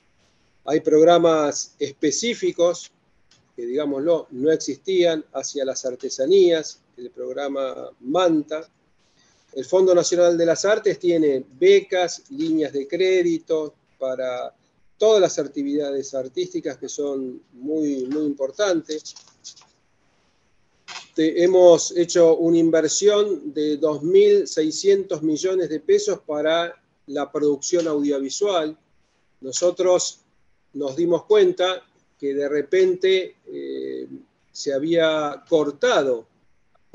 [0.66, 2.92] Hay programas específicos
[3.56, 8.70] que digámoslo, no existían hacia las artesanías, el programa Manta.
[9.56, 14.54] El Fondo Nacional de las Artes tiene becas, líneas de crédito para
[14.98, 19.16] todas las actividades artísticas que son muy, muy importantes.
[21.16, 26.76] hemos hecho una inversión de 2.600 millones de pesos para
[27.08, 28.78] la producción audiovisual.
[29.40, 30.20] Nosotros
[30.74, 31.82] nos dimos cuenta
[32.20, 34.08] que de repente eh,
[34.52, 36.28] se había cortado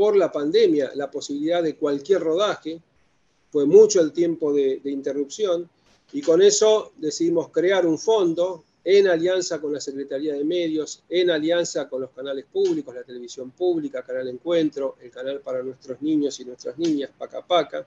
[0.00, 2.80] por la pandemia la posibilidad de cualquier rodaje,
[3.50, 5.68] fue mucho el tiempo de, interrupción,
[6.14, 11.30] y con eso decidimos crear un fondo en alianza con la Secretaría de Medios, en
[11.30, 16.40] alianza con los canales públicos, la televisión pública, Canal Encuentro, el canal para nuestros niños
[16.40, 17.86] y nuestras niñas, Paca Paca,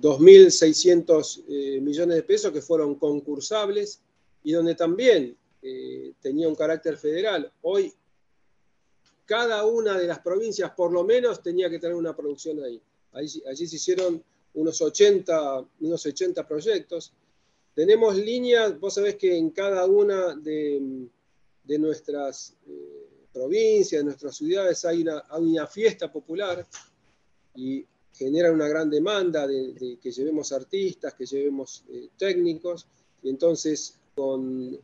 [0.00, 3.98] 2.600 eh, millones de pesos que fueron concursables
[4.44, 7.50] y donde también eh, tenía un carácter federal.
[7.62, 7.92] Hoy
[9.26, 12.80] cada una de las provincias por lo menos tenía que tener una producción ahí.
[13.12, 14.22] Allí, allí se hicieron
[14.54, 17.12] unos 80, unos 80 proyectos.
[17.74, 21.08] Tenemos líneas, vos sabés que en cada una de,
[21.64, 26.66] de nuestras eh, provincias, de nuestras ciudades, hay una, una, fiesta popular
[27.54, 27.84] y
[28.14, 32.86] genera una gran demanda de, que llevemos artistas, que llevemos eh, técnicos.
[33.22, 34.78] Y entonces, con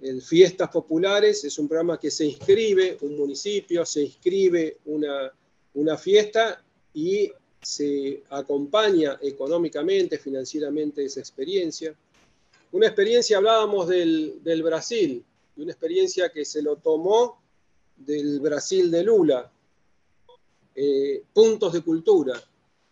[0.00, 5.32] el Fiestas Populares es un programa que se inscribe un municipio, se inscribe una,
[5.74, 6.62] una fiesta
[6.94, 7.30] y
[7.60, 11.94] se acompaña económicamente, financieramente esa experiencia.
[12.70, 15.24] Una experiencia, hablábamos del, del Brasil,
[15.56, 17.42] una experiencia que se lo tomó
[17.96, 19.50] del Brasil de Lula,
[20.74, 22.40] eh, puntos de cultura,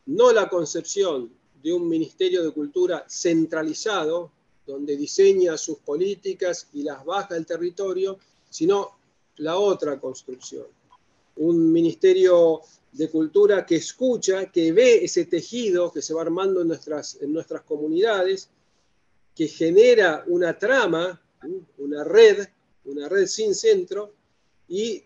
[0.06, 1.30] no la concepción
[1.62, 4.32] de un Ministerio de Cultura centralizado,
[4.66, 8.18] donde diseña sus políticas y las baja del territorio,
[8.50, 8.98] sino
[9.36, 10.66] la otra construcción.
[11.36, 12.62] Un ministerio
[12.92, 17.32] de cultura que escucha, que ve ese tejido que se va armando en nuestras, en
[17.32, 18.48] nuestras comunidades,
[19.34, 21.20] que genera una trama,
[21.78, 22.48] una red,
[22.86, 24.14] una red sin centro,
[24.68, 25.04] y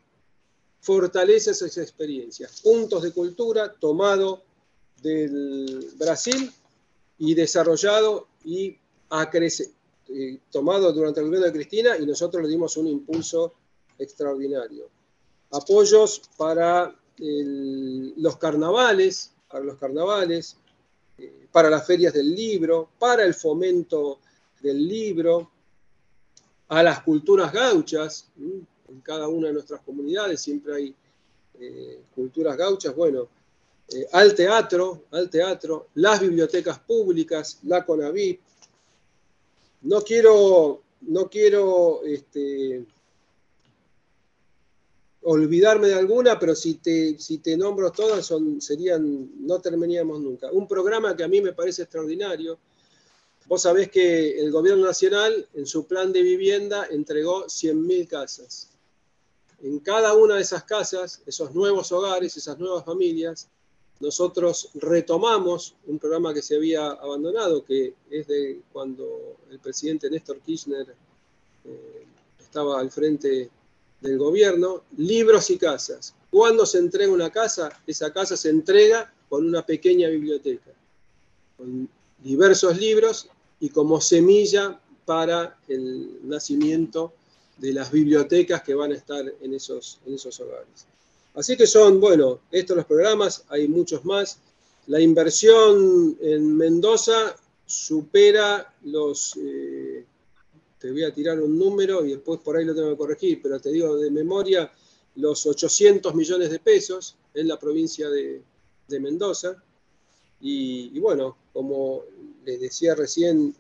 [0.81, 2.61] fortalece esas experiencias.
[2.61, 4.43] Puntos de cultura tomado
[5.03, 6.51] del Brasil
[7.19, 8.79] y desarrollado y
[10.13, 13.55] eh, tomado durante el gobierno de Cristina y nosotros le dimos un impulso
[13.99, 14.89] extraordinario.
[15.51, 20.57] Apoyos para los carnavales, para los carnavales,
[21.19, 24.21] eh, para las ferias del libro, para el fomento
[24.61, 25.51] del libro,
[26.69, 30.95] a las culturas gauchas, en cada una de nuestras comunidades siempre hay
[31.61, 33.29] eh, culturas gauchas, bueno,
[34.13, 38.41] al teatro, al teatro, las bibliotecas públicas, la CONAVIP.
[39.83, 42.85] No quiero, no quiero este,
[45.23, 50.51] olvidarme de alguna, pero si te, si te nombro todas, son, serían, no terminaríamos nunca.
[50.51, 52.59] Un programa que a mí me parece extraordinario.
[53.47, 58.71] Vos sabés que el gobierno nacional en su plan de vivienda entregó 100.000 casas.
[59.63, 63.49] En cada una de esas casas, esos nuevos hogares, esas nuevas familias,
[64.01, 70.41] nosotros retomamos un programa que se había abandonado, que es de cuando el presidente Néstor
[70.41, 70.95] Kirchner
[71.67, 72.07] eh,
[72.39, 73.51] estaba al frente
[74.01, 76.15] del gobierno, libros y casas.
[76.31, 80.71] Cuando se entrega una casa, esa casa se entrega con una pequeña biblioteca,
[81.59, 81.89] con
[82.19, 83.29] diversos libros
[83.61, 87.13] y como semilla para el nacimiento
[87.59, 90.87] de las bibliotecas que van a estar en esos, en esos hogares.
[91.35, 94.39] Así que son, bueno, estos los programas, hay muchos más.
[94.87, 100.05] La inversión en Mendoza supera los, eh,
[100.79, 103.61] te voy a tirar un número y después por ahí lo tengo que corregir, pero
[103.61, 104.73] te digo de memoria,
[105.17, 108.43] los 800 millones de pesos en la provincia de,
[108.89, 109.63] Mendoza.
[110.41, 112.03] Y, bueno, como
[112.45, 113.55] les decía recién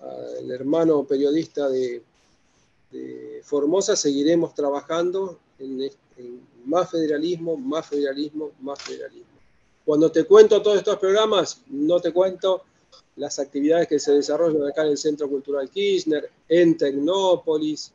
[0.00, 2.02] al hermano periodista de,
[3.42, 5.90] Formosa, seguiremos trabajando en,
[6.64, 9.26] más federalismo, más federalismo, más federalismo.
[9.84, 12.62] Cuando te cuento todos estos programas, no te cuento
[13.16, 17.92] las actividades que se desarrollan acá en el Centro Cultural Kirchner, en Tecnópolis,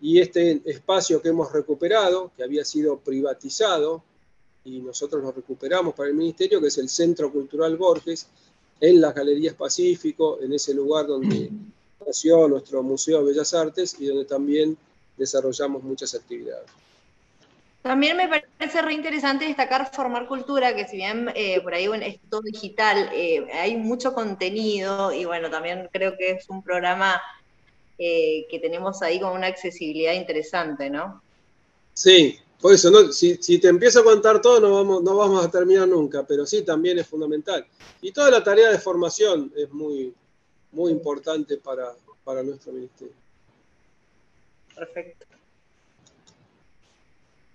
[0.00, 4.02] y este espacio que hemos recuperado, que había sido privatizado,
[4.64, 8.26] y nosotros lo recuperamos para el Ministerio, que es el Centro Cultural Borges,
[8.80, 11.50] en las Galerías Pacífico, en ese lugar donde
[12.04, 14.76] nació nuestro Museo de Bellas Artes y donde también
[15.16, 16.70] desarrollamos muchas actividades.
[17.82, 22.20] También me parece re interesante destacar Formar Cultura, que si bien eh, por ahí es
[22.30, 27.20] todo digital, eh, hay mucho contenido y bueno, también creo que es un programa
[27.98, 31.20] eh, que tenemos ahí con una accesibilidad interesante, ¿no?
[31.92, 33.12] Sí, por eso, ¿no?
[33.12, 36.62] si, te empiezo a contar todo no vamos, no vamos a terminar nunca, pero sí,
[36.62, 37.66] también es fundamental.
[38.00, 40.14] Y toda la tarea de formación es muy,
[40.70, 41.92] muy importante para,
[42.22, 43.21] para nuestro ministerio.
[44.74, 45.26] Perfecto.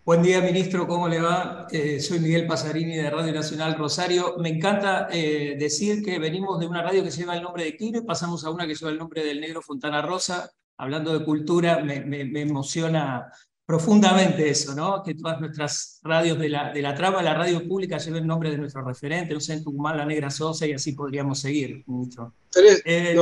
[0.08, 1.68] Buen día, ministro, ¿cómo le va?
[1.70, 4.38] Eh, soy Miguel Pasarini de Radio Nacional Rosario.
[4.38, 7.98] Me encanta eh, decir que venimos de una radio que lleva el nombre de Quino
[7.98, 10.50] y pasamos a una que lleva el nombre del negro Fontana Rosa.
[10.78, 13.30] Hablando de cultura, me, emociona
[13.68, 15.04] profundamente eso, ¿no?
[15.04, 18.50] Que todas nuestras radios de la, de la trama, la radio pública, lleven el nombre
[18.50, 22.34] de nuestro referente, no sé, en Tucumán, la Negra Sosa, y así podríamos seguir, ministro.
[22.56, 23.14] Eh,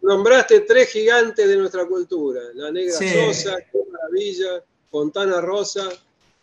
[0.00, 5.90] nombraste, tres gigantes de nuestra cultura, la Negra Sosa, qué maravilla, Fontana Rosa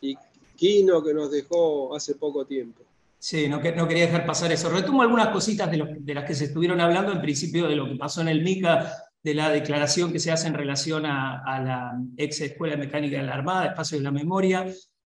[0.01, 0.15] y
[0.55, 2.83] Quino que nos dejó hace poco tiempo.
[3.17, 4.69] Sí, no, no quería dejar pasar eso.
[4.69, 7.95] Retomo algunas cositas de, de, las que se estuvieron hablando, en principio de lo que
[7.95, 12.41] pasó en el MICA, de la declaración que se hace en relación a, la ex
[12.41, 14.65] Escuela Mecánica de la Armada, Espacio de la Memoria.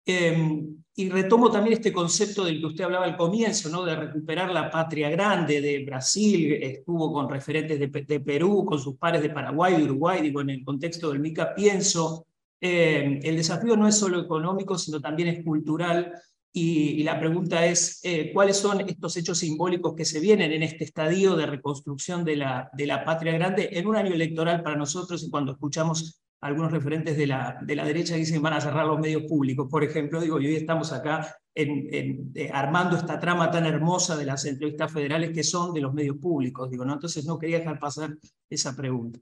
[0.06, 3.84] Em, y retomo también este concepto del que usted hablaba al comienzo, ¿no?
[3.84, 9.20] de recuperar la patria grande de Brasil, estuvo con referentes de, Perú, con sus pares
[9.20, 12.26] de Paraguay, de Uruguay, digo, en el contexto del MICA pienso
[12.60, 16.12] eh, el desafío no es solo económico, sino también es cultural.
[16.52, 20.84] Y, la pregunta es, eh, ¿cuáles son estos hechos simbólicos que se vienen en este
[20.84, 25.22] estadio de reconstrucción de la, de la patria grande en un año electoral para nosotros
[25.22, 28.86] y cuando escuchamos algunos referentes de la, de la derecha que dicen van a cerrar
[28.86, 33.50] los medios públicos, por ejemplo, digo, y hoy estamos acá en, eh, armando esta trama
[33.50, 36.94] tan hermosa de las entrevistas federales que son de los medios públicos, digo, ¿no?
[36.94, 38.16] Entonces no quería dejar pasar
[38.48, 39.18] esa pregunta.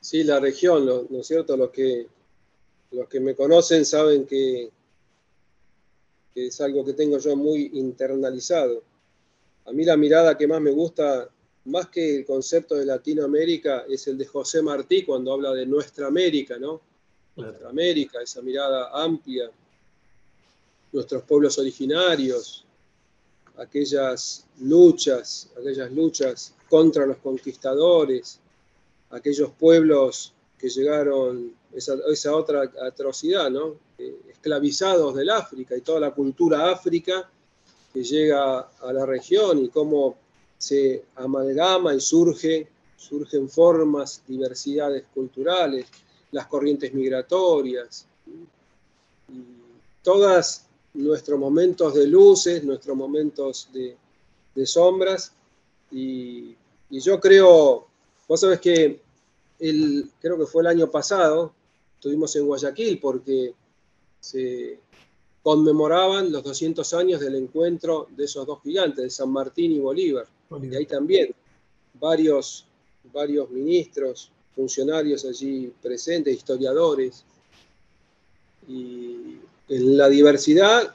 [0.00, 1.56] Sí, la región, ¿no, es cierto?
[1.56, 2.06] Los que,
[2.90, 4.70] los que me conocen saben que,
[6.36, 8.82] es algo que tengo yo muy internalizado.
[9.64, 11.28] A mí la mirada que más me gusta,
[11.64, 16.06] más que el concepto de Latinoamérica, es el de José Martí cuando habla de nuestra
[16.06, 16.80] América, ¿no?
[17.36, 19.50] Nuestra América, esa mirada amplia,
[20.92, 22.64] nuestros pueblos originarios,
[23.56, 28.40] aquellas luchas, aquellas luchas contra los conquistadores,
[29.10, 33.76] aquellos pueblos que llegaron, esa, otra atrocidad, ¿no?
[34.28, 37.28] esclavizados del África y toda la cultura áfrica
[37.92, 40.16] que llega a la región y cómo
[40.58, 45.86] se amalgama y surge, surgen formas, diversidades culturales,
[46.32, 48.06] las corrientes migratorias,
[49.28, 49.42] y
[50.02, 53.96] todas nuestros momentos de luces, nuestros momentos de,
[54.66, 55.32] sombras,
[55.90, 56.56] y,
[56.90, 57.86] yo creo,
[58.26, 59.00] vos sabés que
[59.58, 61.52] el, creo que fue el año pasado,
[61.96, 63.54] estuvimos en Guayaquil porque
[64.20, 64.78] se
[65.42, 70.26] conmemoraban los 200 años del encuentro de esos dos gigantes, de San Martín y Bolívar.
[70.62, 71.34] Y ahí también
[71.94, 72.66] varios,
[73.12, 77.24] varios ministros, funcionarios allí presentes, historiadores.
[78.68, 79.38] Y
[79.68, 80.94] en la diversidad,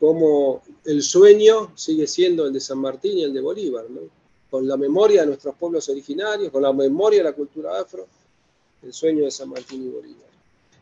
[0.00, 3.86] como el sueño sigue siendo el de San Martín y el de Bolívar,
[4.50, 8.06] con la memoria de nuestros pueblos originarios, con la memoria de la cultura afro,
[8.84, 10.28] el sueño de San Martín y Bolívar.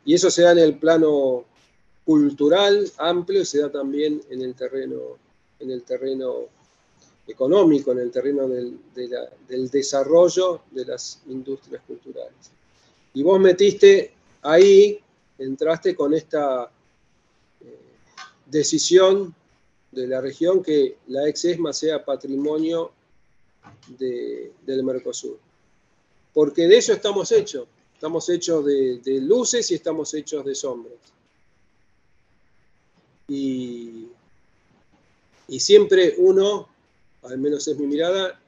[0.05, 1.45] Y eso se da en el plano
[2.05, 5.19] cultural amplio y se da también en el terreno,
[5.61, 6.49] en el terreno
[7.27, 8.79] económico, en el terreno del,
[9.71, 12.51] desarrollo de las industrias culturales.
[13.15, 14.99] Y vos metiste ahí,
[15.39, 16.71] entraste con esta
[17.61, 17.79] eh,
[18.47, 19.35] decisión
[19.93, 22.93] de la región que la ex ESMA sea patrimonio
[23.89, 25.39] del Mercosur.
[26.33, 27.69] Porque de eso estamos hechos.
[28.03, 30.99] Estamos hechos de, luces y estamos hechos de sombras.
[33.29, 34.09] Y,
[35.47, 36.69] y siempre uno
[37.23, 38.41] al menos es mi mirada,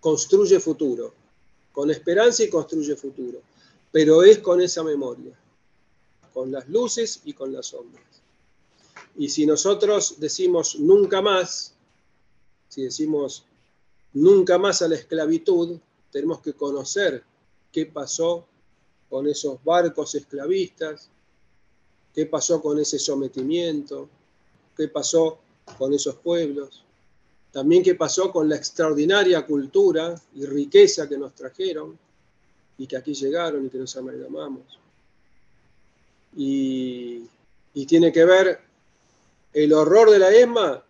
[0.00, 1.14] construye futuro,
[1.70, 3.42] con esperanza y construye futuro,
[3.92, 5.38] pero es con esa memoria,
[6.32, 8.02] con las luces y con las sombras.
[9.16, 11.74] Y si nosotros decimos nunca más,
[12.70, 13.44] si decimos
[14.14, 15.78] nunca más a la esclavitud,
[16.10, 17.22] tenemos que conocer
[17.70, 18.48] qué pasó
[19.14, 21.08] con esos barcos esclavistas,
[22.12, 24.08] qué pasó con ese sometimiento,
[24.76, 25.38] qué pasó
[25.78, 26.82] con esos pueblos.
[27.52, 31.96] También qué pasó con la extraordinaria cultura y riqueza que nos trajeron
[32.76, 34.80] y que aquí llegaron y que nos amalgamamos.
[36.34, 37.22] Y,
[37.86, 38.58] tiene que ver
[39.52, 40.84] el horror de la ESMA,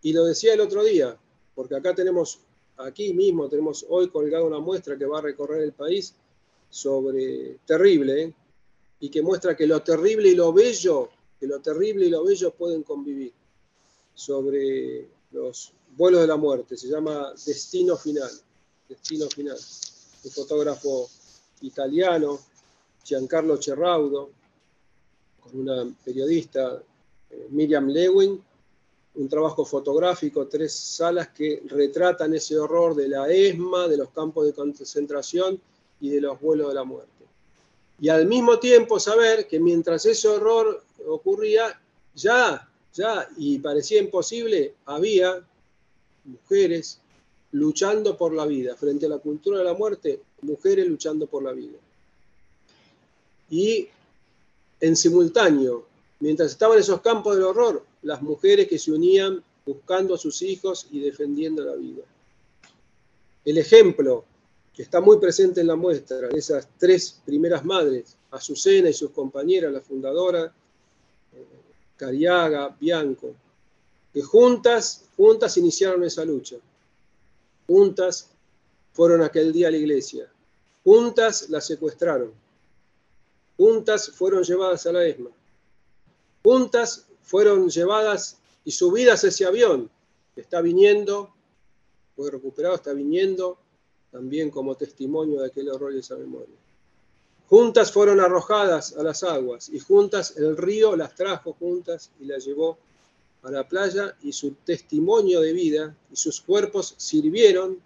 [0.00, 1.14] y lo decía el otro día,
[1.54, 2.40] porque acá tenemos,
[2.78, 6.14] aquí mismo tenemos hoy colgada una muestra que va a recorrer el país
[6.74, 8.34] sobre terrible, ¿eh?
[8.98, 11.08] y que muestra que lo terrible y lo bello,
[11.38, 13.32] que lo terrible y lo bello pueden convivir,
[14.12, 18.30] sobre los vuelos de la muerte, se llama Destino Final,
[18.88, 19.56] Destino Final,
[20.24, 21.08] un fotógrafo
[21.60, 22.40] italiano,
[23.04, 24.30] Giancarlo Cerraudo,
[25.38, 26.82] con una periodista,
[27.30, 28.42] eh, Miriam Lewin,
[29.14, 34.46] un trabajo fotográfico, tres salas que retratan ese horror de la ESMA, de los campos
[34.46, 35.60] de concentración
[36.04, 37.10] y de los vuelos de la muerte.
[38.00, 41.80] Y al mismo tiempo saber que mientras ese horror ocurría,
[42.14, 45.44] ya ya, y parecía imposible, había
[46.24, 47.00] mujeres
[47.50, 48.76] luchando por la vida.
[48.76, 51.78] Frente a la cultura de la muerte, mujeres luchando por la vida.
[53.50, 53.88] Y
[54.80, 55.86] en simultáneo,
[56.20, 60.86] mientras estaban esos campos del horror, las mujeres que se unían buscando a sus hijos
[60.92, 62.04] y defendiendo la vida.
[63.44, 64.24] El ejemplo
[64.74, 69.72] que está muy presente en la muestra, esas tres primeras madres, Azucena y sus compañeras,
[69.72, 70.52] la fundadora,
[71.96, 73.34] Cariaga, Bianco,
[74.12, 76.56] que juntas, juntas iniciaron esa lucha.
[77.68, 78.30] Juntas
[78.92, 80.28] fueron aquel día a la iglesia.
[80.82, 82.32] Juntas la secuestraron.
[83.56, 85.30] Juntas fueron llevadas a la ESMA.
[86.42, 89.88] Juntas fueron llevadas y subidas a ese avión
[90.34, 91.32] que está viniendo,
[92.16, 93.58] fue recuperado, está viniendo
[94.14, 96.54] también como testimonio de aquel horror y esa memoria.
[97.48, 102.44] Juntas fueron arrojadas a las aguas y juntas el río las trajo juntas y las
[102.44, 102.78] llevó
[103.42, 107.80] a la playa y su testimonio de vida y sus cuerpos sirvieron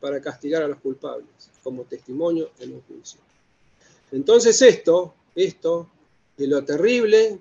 [0.00, 1.28] para castigar a los culpables
[1.62, 3.20] como testimonio en un juicio.
[4.10, 5.88] Entonces esto, esto
[6.36, 7.38] de lo terrible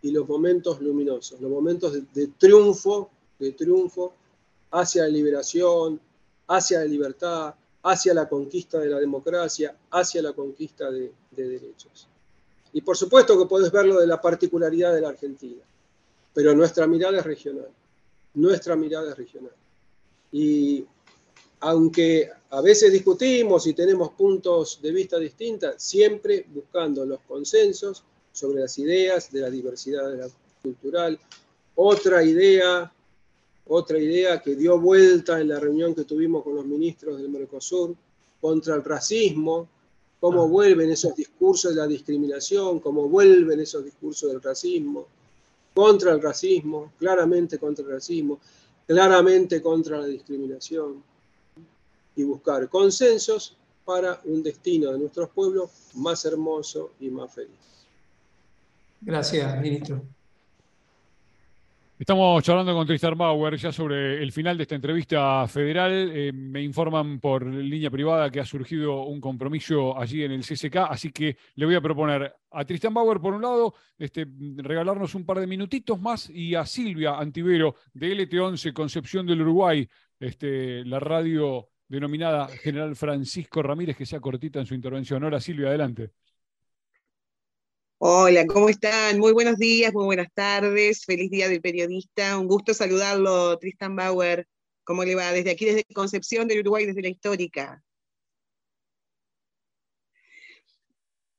[0.00, 3.10] y los momentos luminosos, los momentos de, de triunfo,
[3.40, 4.14] de triunfo
[4.70, 6.00] hacia la liberación,
[6.46, 7.54] hacia la libertad,
[7.84, 12.08] hacia la conquista de la democracia, hacia la conquista de, derechos.
[12.72, 15.62] Y por supuesto que puedes verlo de la particularidad de la Argentina,
[16.32, 17.68] pero nuestra mirada es regional,
[18.34, 19.52] nuestra mirada es regional.
[20.32, 20.84] Y
[21.60, 28.60] aunque a veces discutimos y tenemos puntos de vista distintos, siempre buscando los consensos sobre
[28.60, 30.30] las ideas de la diversidad
[30.62, 31.18] cultural.
[31.76, 32.92] Otra idea
[33.66, 37.94] otra idea que dio vuelta en la reunión que tuvimos con los ministros del Mercosur,
[38.40, 39.68] contra el racismo,
[40.20, 40.46] cómo ah.
[40.46, 45.06] vuelven esos discursos de la discriminación, cómo vuelven esos discursos del racismo,
[45.72, 48.38] contra el racismo, claramente contra el racismo,
[48.86, 51.02] claramente contra la discriminación,
[52.16, 57.58] y buscar consensos para un destino de nuestros pueblos más hermoso y más feliz.
[59.00, 60.02] Gracias, ministro.
[62.04, 66.10] Estamos charlando con Tristan Bauer ya sobre el final de esta entrevista federal.
[66.14, 70.76] Eh, me informan por línea privada que ha surgido un compromiso allí en el CCK,
[70.90, 74.26] así que le voy a proponer a Tristan Bauer, por un lado, este,
[74.58, 79.88] regalarnos un par de minutitos más y a Silvia Antivero de LT11 Concepción del Uruguay,
[80.20, 85.24] este, la radio denominada General Francisco Ramírez, que sea cortita en su intervención.
[85.24, 86.10] Hola Silvia, adelante.
[87.98, 89.18] Hola, ¿cómo están?
[89.18, 91.04] Muy buenos días, muy buenas tardes.
[91.04, 92.38] Feliz día del periodista.
[92.38, 94.46] Un gusto saludarlo, Tristan Bauer.
[94.84, 95.32] ¿Cómo le va?
[95.32, 97.82] Desde aquí, desde Concepción del Uruguay, desde la histórica.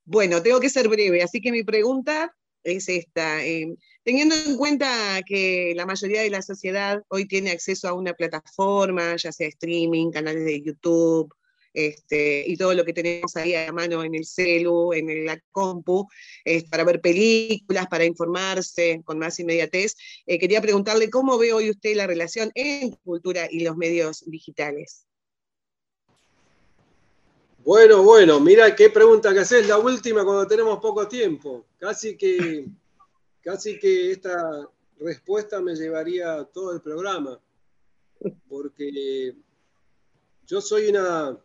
[0.04, 2.34] Bueno, tengo que ser breve, así que mi pregunta
[2.64, 3.44] es esta.
[3.44, 8.14] Eh, teniendo en cuenta que la mayoría de la sociedad hoy tiene acceso a una
[8.14, 11.32] plataforma, ya sea streaming, canales de YouTube,
[11.76, 16.08] este, y todo lo que tenemos ahí a mano en el celu, en la compu,
[16.70, 19.94] para ver películas, para informarse con más inmediatez.
[20.26, 25.06] Eh, quería preguntarle cómo ve hoy usted la relación entre cultura y los medios digitales.
[27.62, 31.66] Bueno, bueno, mira qué pregunta que haces, la última cuando tenemos poco tiempo.
[31.78, 32.64] Casi que,
[33.42, 34.66] casi que esta
[34.98, 37.38] respuesta me llevaría todo el programa,
[38.48, 39.34] porque
[40.46, 41.36] yo soy una,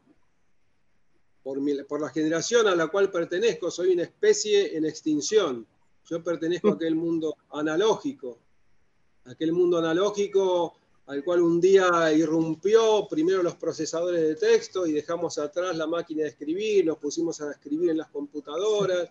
[1.43, 5.65] por, la generación a la cual pertenezco, soy una especie en extinción.
[6.09, 8.39] Yo pertenezco a aquel mundo analógico,
[9.25, 10.75] aquel mundo analógico
[11.07, 16.23] al cual un día irrumpió primero los procesadores de texto y dejamos atrás la máquina
[16.23, 19.09] de escribir, nos pusimos a escribir en las computadoras.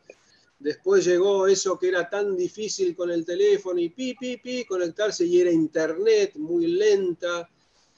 [0.59, 5.27] Después llegó eso que era tan difícil con el teléfono y pi, pi, pi, conectarse
[5.27, 7.49] y era internet muy lenta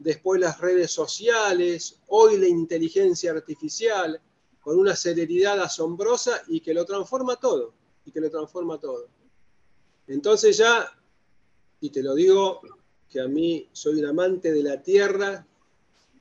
[0.03, 4.21] después las redes sociales, hoy la inteligencia artificial,
[4.61, 7.73] con una celeridad asombrosa y que lo transforma todo,
[8.05, 9.09] y que lo transforma todo.
[10.07, 10.87] Entonces ya,
[11.81, 12.61] y te lo digo,
[13.09, 15.47] que a mí soy un amante de la tierra,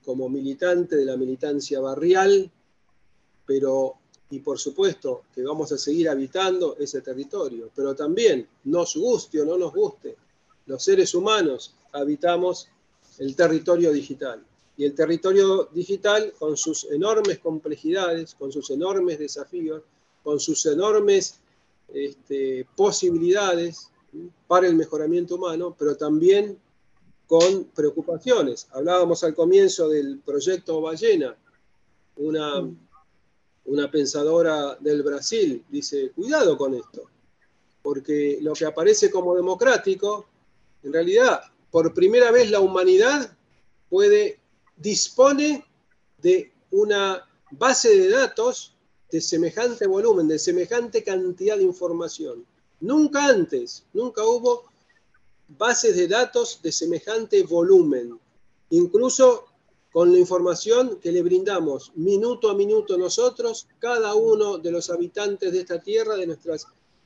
[0.04, 2.52] como militante de la militancia barrial,
[3.46, 3.96] pero,
[4.30, 9.46] y por supuesto que vamos a seguir habitando ese territorio, pero también, nos guste o
[9.46, 10.18] no nos guste,
[10.66, 12.70] los seres humanos habitamos
[13.22, 14.44] el territorio digital.
[14.78, 19.84] Y el territorio digital, con sus enormes complejidades, con sus enormes desafíos,
[20.24, 21.40] con sus enormes
[21.94, 23.92] este, posibilidades
[24.48, 26.58] para el mejoramiento humano, pero también
[27.28, 28.68] con preocupaciones.
[28.72, 31.36] Hablábamos al comienzo del proyecto Ballena,
[32.16, 32.68] una,
[33.66, 37.04] una pensadora del Brasil dice, cuidado con esto,
[37.84, 40.26] porque lo que aparece como democrático,
[40.82, 41.42] en realidad
[41.72, 43.36] por primera vez la humanidad
[43.90, 44.40] puede,
[44.76, 45.66] dispone
[46.22, 48.76] de una base de datos
[49.10, 52.46] de semejante volumen, de semejante cantidad de información.
[52.80, 54.64] Nunca antes, nunca hubo
[55.48, 58.18] bases de datos de semejante volumen,
[58.70, 59.46] incluso
[59.92, 65.52] con la información que le brindamos minuto a minuto nosotros, cada uno de los habitantes
[65.52, 66.28] de esta tierra, de,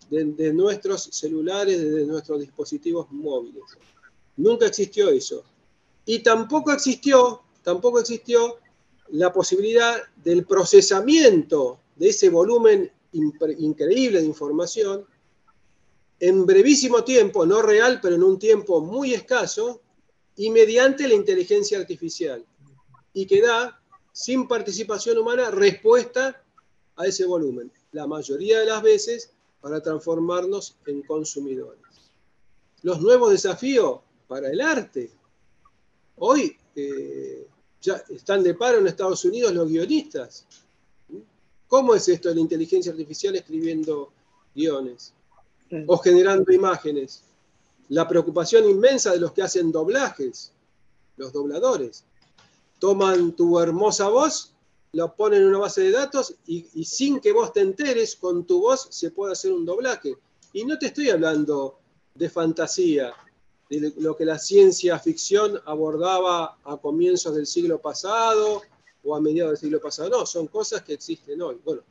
[0.10, 3.64] de nuestros celulares, de nuestros dispositivos móviles.
[4.38, 5.44] Nunca existió eso.
[6.06, 8.58] Y tampoco existió, tampoco existió
[9.10, 15.06] la posibilidad del procesamiento de ese volumen increíble de información
[16.20, 19.82] en brevísimo tiempo, no real, pero en un tiempo muy escaso,
[20.38, 22.46] y mediante la inteligencia artificial,
[23.14, 23.82] y que da,
[24.12, 26.44] sin participación humana, respuesta
[26.96, 29.32] a ese volumen, la mayoría de las veces
[29.62, 31.82] para transformarnos en consumidores.
[32.82, 35.12] Los nuevos desafíos para el arte.
[36.18, 37.48] Hoy eh,
[37.82, 40.46] ya están de paro en Estados Unidos los guionistas.
[41.68, 44.12] ¿Cómo es esto de la inteligencia artificial escribiendo
[44.54, 45.14] guiones
[45.88, 47.24] o generando imágenes?
[47.90, 50.52] La preocupación inmensa de los que hacen doblajes,
[51.18, 52.04] los dobladores.
[52.80, 54.54] Toman tu hermosa voz,
[54.92, 58.46] la ponen en una base de datos y, y sin que vos te enteres, con
[58.46, 60.16] tu voz se puede hacer un doblaje.
[60.54, 61.80] Y no te estoy hablando
[62.14, 63.14] de fantasía,
[63.70, 68.62] de lo que la ciencia ficción abordaba a comienzos del siglo pasado
[69.04, 70.10] o a mediados del siglo pasado.
[70.10, 71.58] No, son cosas que existen hoy.
[71.64, 71.82] Bueno,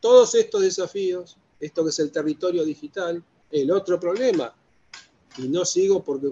[0.00, 4.54] todos estos desafíos, esto que es el territorio digital, el otro problema,
[5.38, 6.28] y no sigo porque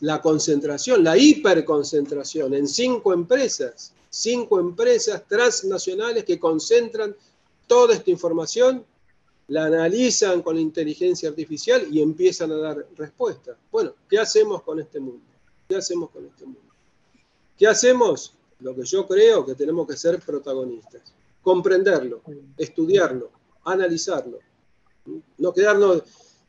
[0.00, 7.14] la concentración, la hiperconcentración en cinco empresas, cinco empresas transnacionales que concentran
[7.66, 8.84] toda esta información,
[9.48, 13.56] la analizan con inteligencia artificial y empiezan a dar respuestas.
[13.70, 15.24] Bueno, ¿qué hacemos con este mundo?
[15.68, 16.60] ¿Qué hacemos con este mundo?
[17.56, 18.34] ¿Qué hacemos?
[18.60, 21.02] Lo que yo creo que tenemos que ser protagonistas,
[21.42, 22.22] comprenderlo,
[22.56, 23.30] estudiarlo,
[23.64, 24.38] analizarlo,
[25.38, 26.02] no quedarnos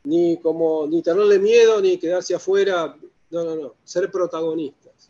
[0.06, 2.96] ni como ni tenerle miedo ni quedarse afuera,
[3.32, 5.10] no, no, no, ser protagonistas,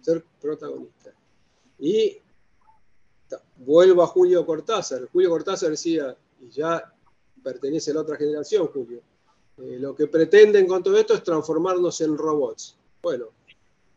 [0.00, 1.14] ser protagonistas.
[1.78, 2.18] Y
[3.56, 5.08] vuelvo a Julio Cortázar.
[5.12, 6.92] Julio Cortázar decía, y ya
[7.42, 9.00] pertenece a la otra generación, Julio,
[9.58, 12.76] eh, lo que pretenden con todo esto es transformarnos en robots.
[13.02, 13.26] Bueno,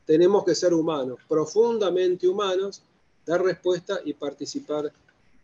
[0.06, 2.82] tenemos que ser humanos, profundamente humanos,
[3.26, 4.92] dar respuesta y participar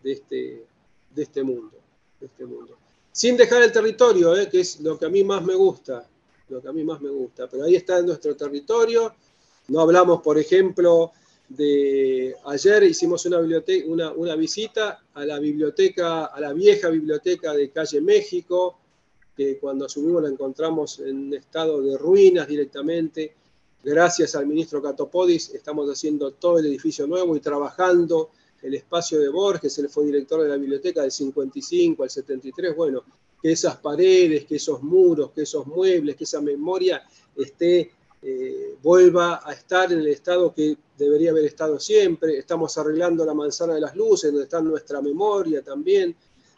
[0.04, 0.66] de este,
[1.14, 1.78] de este mundo.
[2.20, 2.76] Este mundo.
[3.12, 6.06] Sin dejar el territorio, eh, que es lo que a mí más me gusta,
[6.50, 9.14] lo que a mí más me gusta, pero ahí está nuestro territorio.
[9.70, 11.12] No hablamos, por ejemplo,
[11.50, 17.72] de ayer hicimos una, una, una, visita a la biblioteca, a la vieja biblioteca de
[17.72, 18.80] Calle México,
[19.36, 23.36] que cuando subimos la encontramos en estado de ruinas directamente.
[23.82, 28.32] Gracias al ministro Catopodis estamos haciendo todo el edificio nuevo y trabajando
[28.62, 32.76] el espacio de Borges, él fue director de la biblioteca del 55 al 73.
[32.76, 33.04] Bueno,
[33.42, 37.02] que esas paredes, que esos muros, que esos muebles, que esa memoria
[37.36, 37.92] esté,
[38.22, 42.38] eh, vuelva a estar en el estado que debería haber estado siempre.
[42.38, 46.16] Estamos arreglando la manzana de las luces, donde está nuestra memoria también,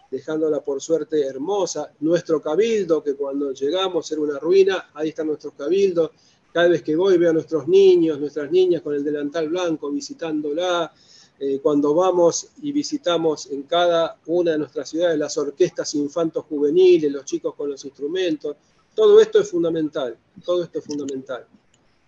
[0.10, 1.92] dejándola por suerte hermosa.
[2.00, 6.12] Nuestro cabildo, que cuando llegamos era una ruina, ahí están nuestros cabildos.
[6.52, 10.92] Cada vez que voy veo a nuestros niños, nuestras niñas con el delantal blanco visitándola,
[11.44, 17.12] eh, cuando vamos y visitamos en cada una de nuestras ciudades las orquestas infantos juveniles,
[17.12, 18.58] los chicos con los instrumentos,
[18.96, 21.46] todo esto es fundamental, todo esto es fundamental.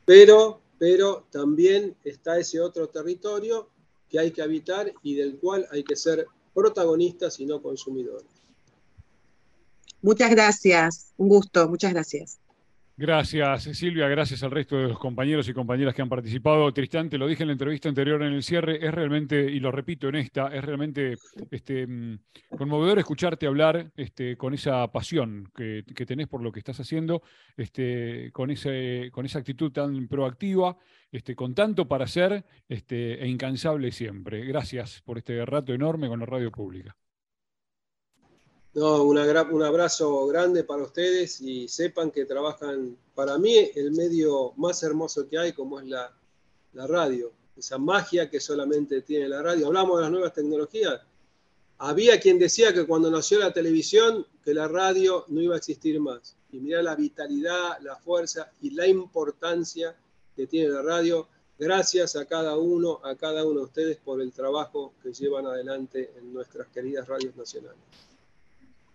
[0.06, 3.70] Pero, pero también está ese otro territorio
[4.10, 8.28] que hay que habitar y del cual hay que ser protagonistas y no consumidores.
[10.02, 12.40] Muchas gracias, un gusto, muchas gracias.
[12.96, 14.08] Gracias, Silvia.
[14.08, 16.72] Gracias al resto de los compañeros y compañeras que han participado.
[16.72, 19.72] Tristán, te lo dije en la entrevista anterior en el cierre, es realmente, y lo
[19.72, 21.18] repito en esta, es realmente
[21.50, 22.20] este, mm,
[22.56, 27.24] conmovedor escucharte hablar este, con esa pasión que, tenés por lo que estás haciendo,
[27.58, 30.78] este, con esa actitud tan proactiva,
[31.12, 34.46] este, con tanto para hacer este, e incansable siempre.
[34.46, 36.96] Gracias por este rato enorme con la radio pública.
[38.76, 44.82] No, un abrazo grande para ustedes y sepan que trabajan, para mí, el medio más
[44.82, 46.12] hermoso que hay, como es la,
[46.74, 47.32] radio.
[47.56, 49.68] Esa magia que solamente tiene la radio.
[49.68, 51.02] Hablamos de las nuevas tecnologías.
[51.78, 56.00] Había quien decía que cuando nació la televisión, que la radio no iba a existir
[56.00, 56.36] más.
[56.52, 59.96] Y mira la vitalidad, la fuerza y la importancia
[60.36, 61.28] que tiene la radio.
[61.60, 66.12] Gracias a cada uno, a cada uno de ustedes por el trabajo que llevan adelante
[66.18, 67.84] en nuestras queridas radios nacionales.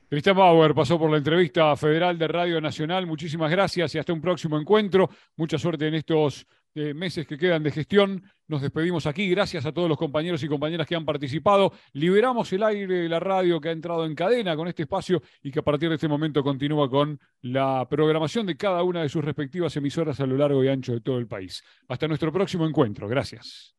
[0.09, 3.06] Cristian Bauer pasó por la entrevista federal de Radio Nacional.
[3.06, 5.11] Muchísimas gracias y hasta un próximo encuentro.
[5.36, 8.22] Mucha suerte en estos eh, meses que quedan de gestión.
[8.46, 9.28] Nos despedimos aquí.
[9.28, 11.74] Gracias a todos los compañeros y compañeras que han participado.
[11.92, 15.50] Liberamos el aire de la radio que ha entrado en cadena con este espacio y
[15.50, 19.22] que a partir de este momento continúa con la programación de cada una de sus
[19.22, 21.62] respectivas emisoras a lo largo y ancho de todo el país.
[21.86, 23.09] Hasta nuestro próximo encuentro.
[23.09, 23.78] Gracias.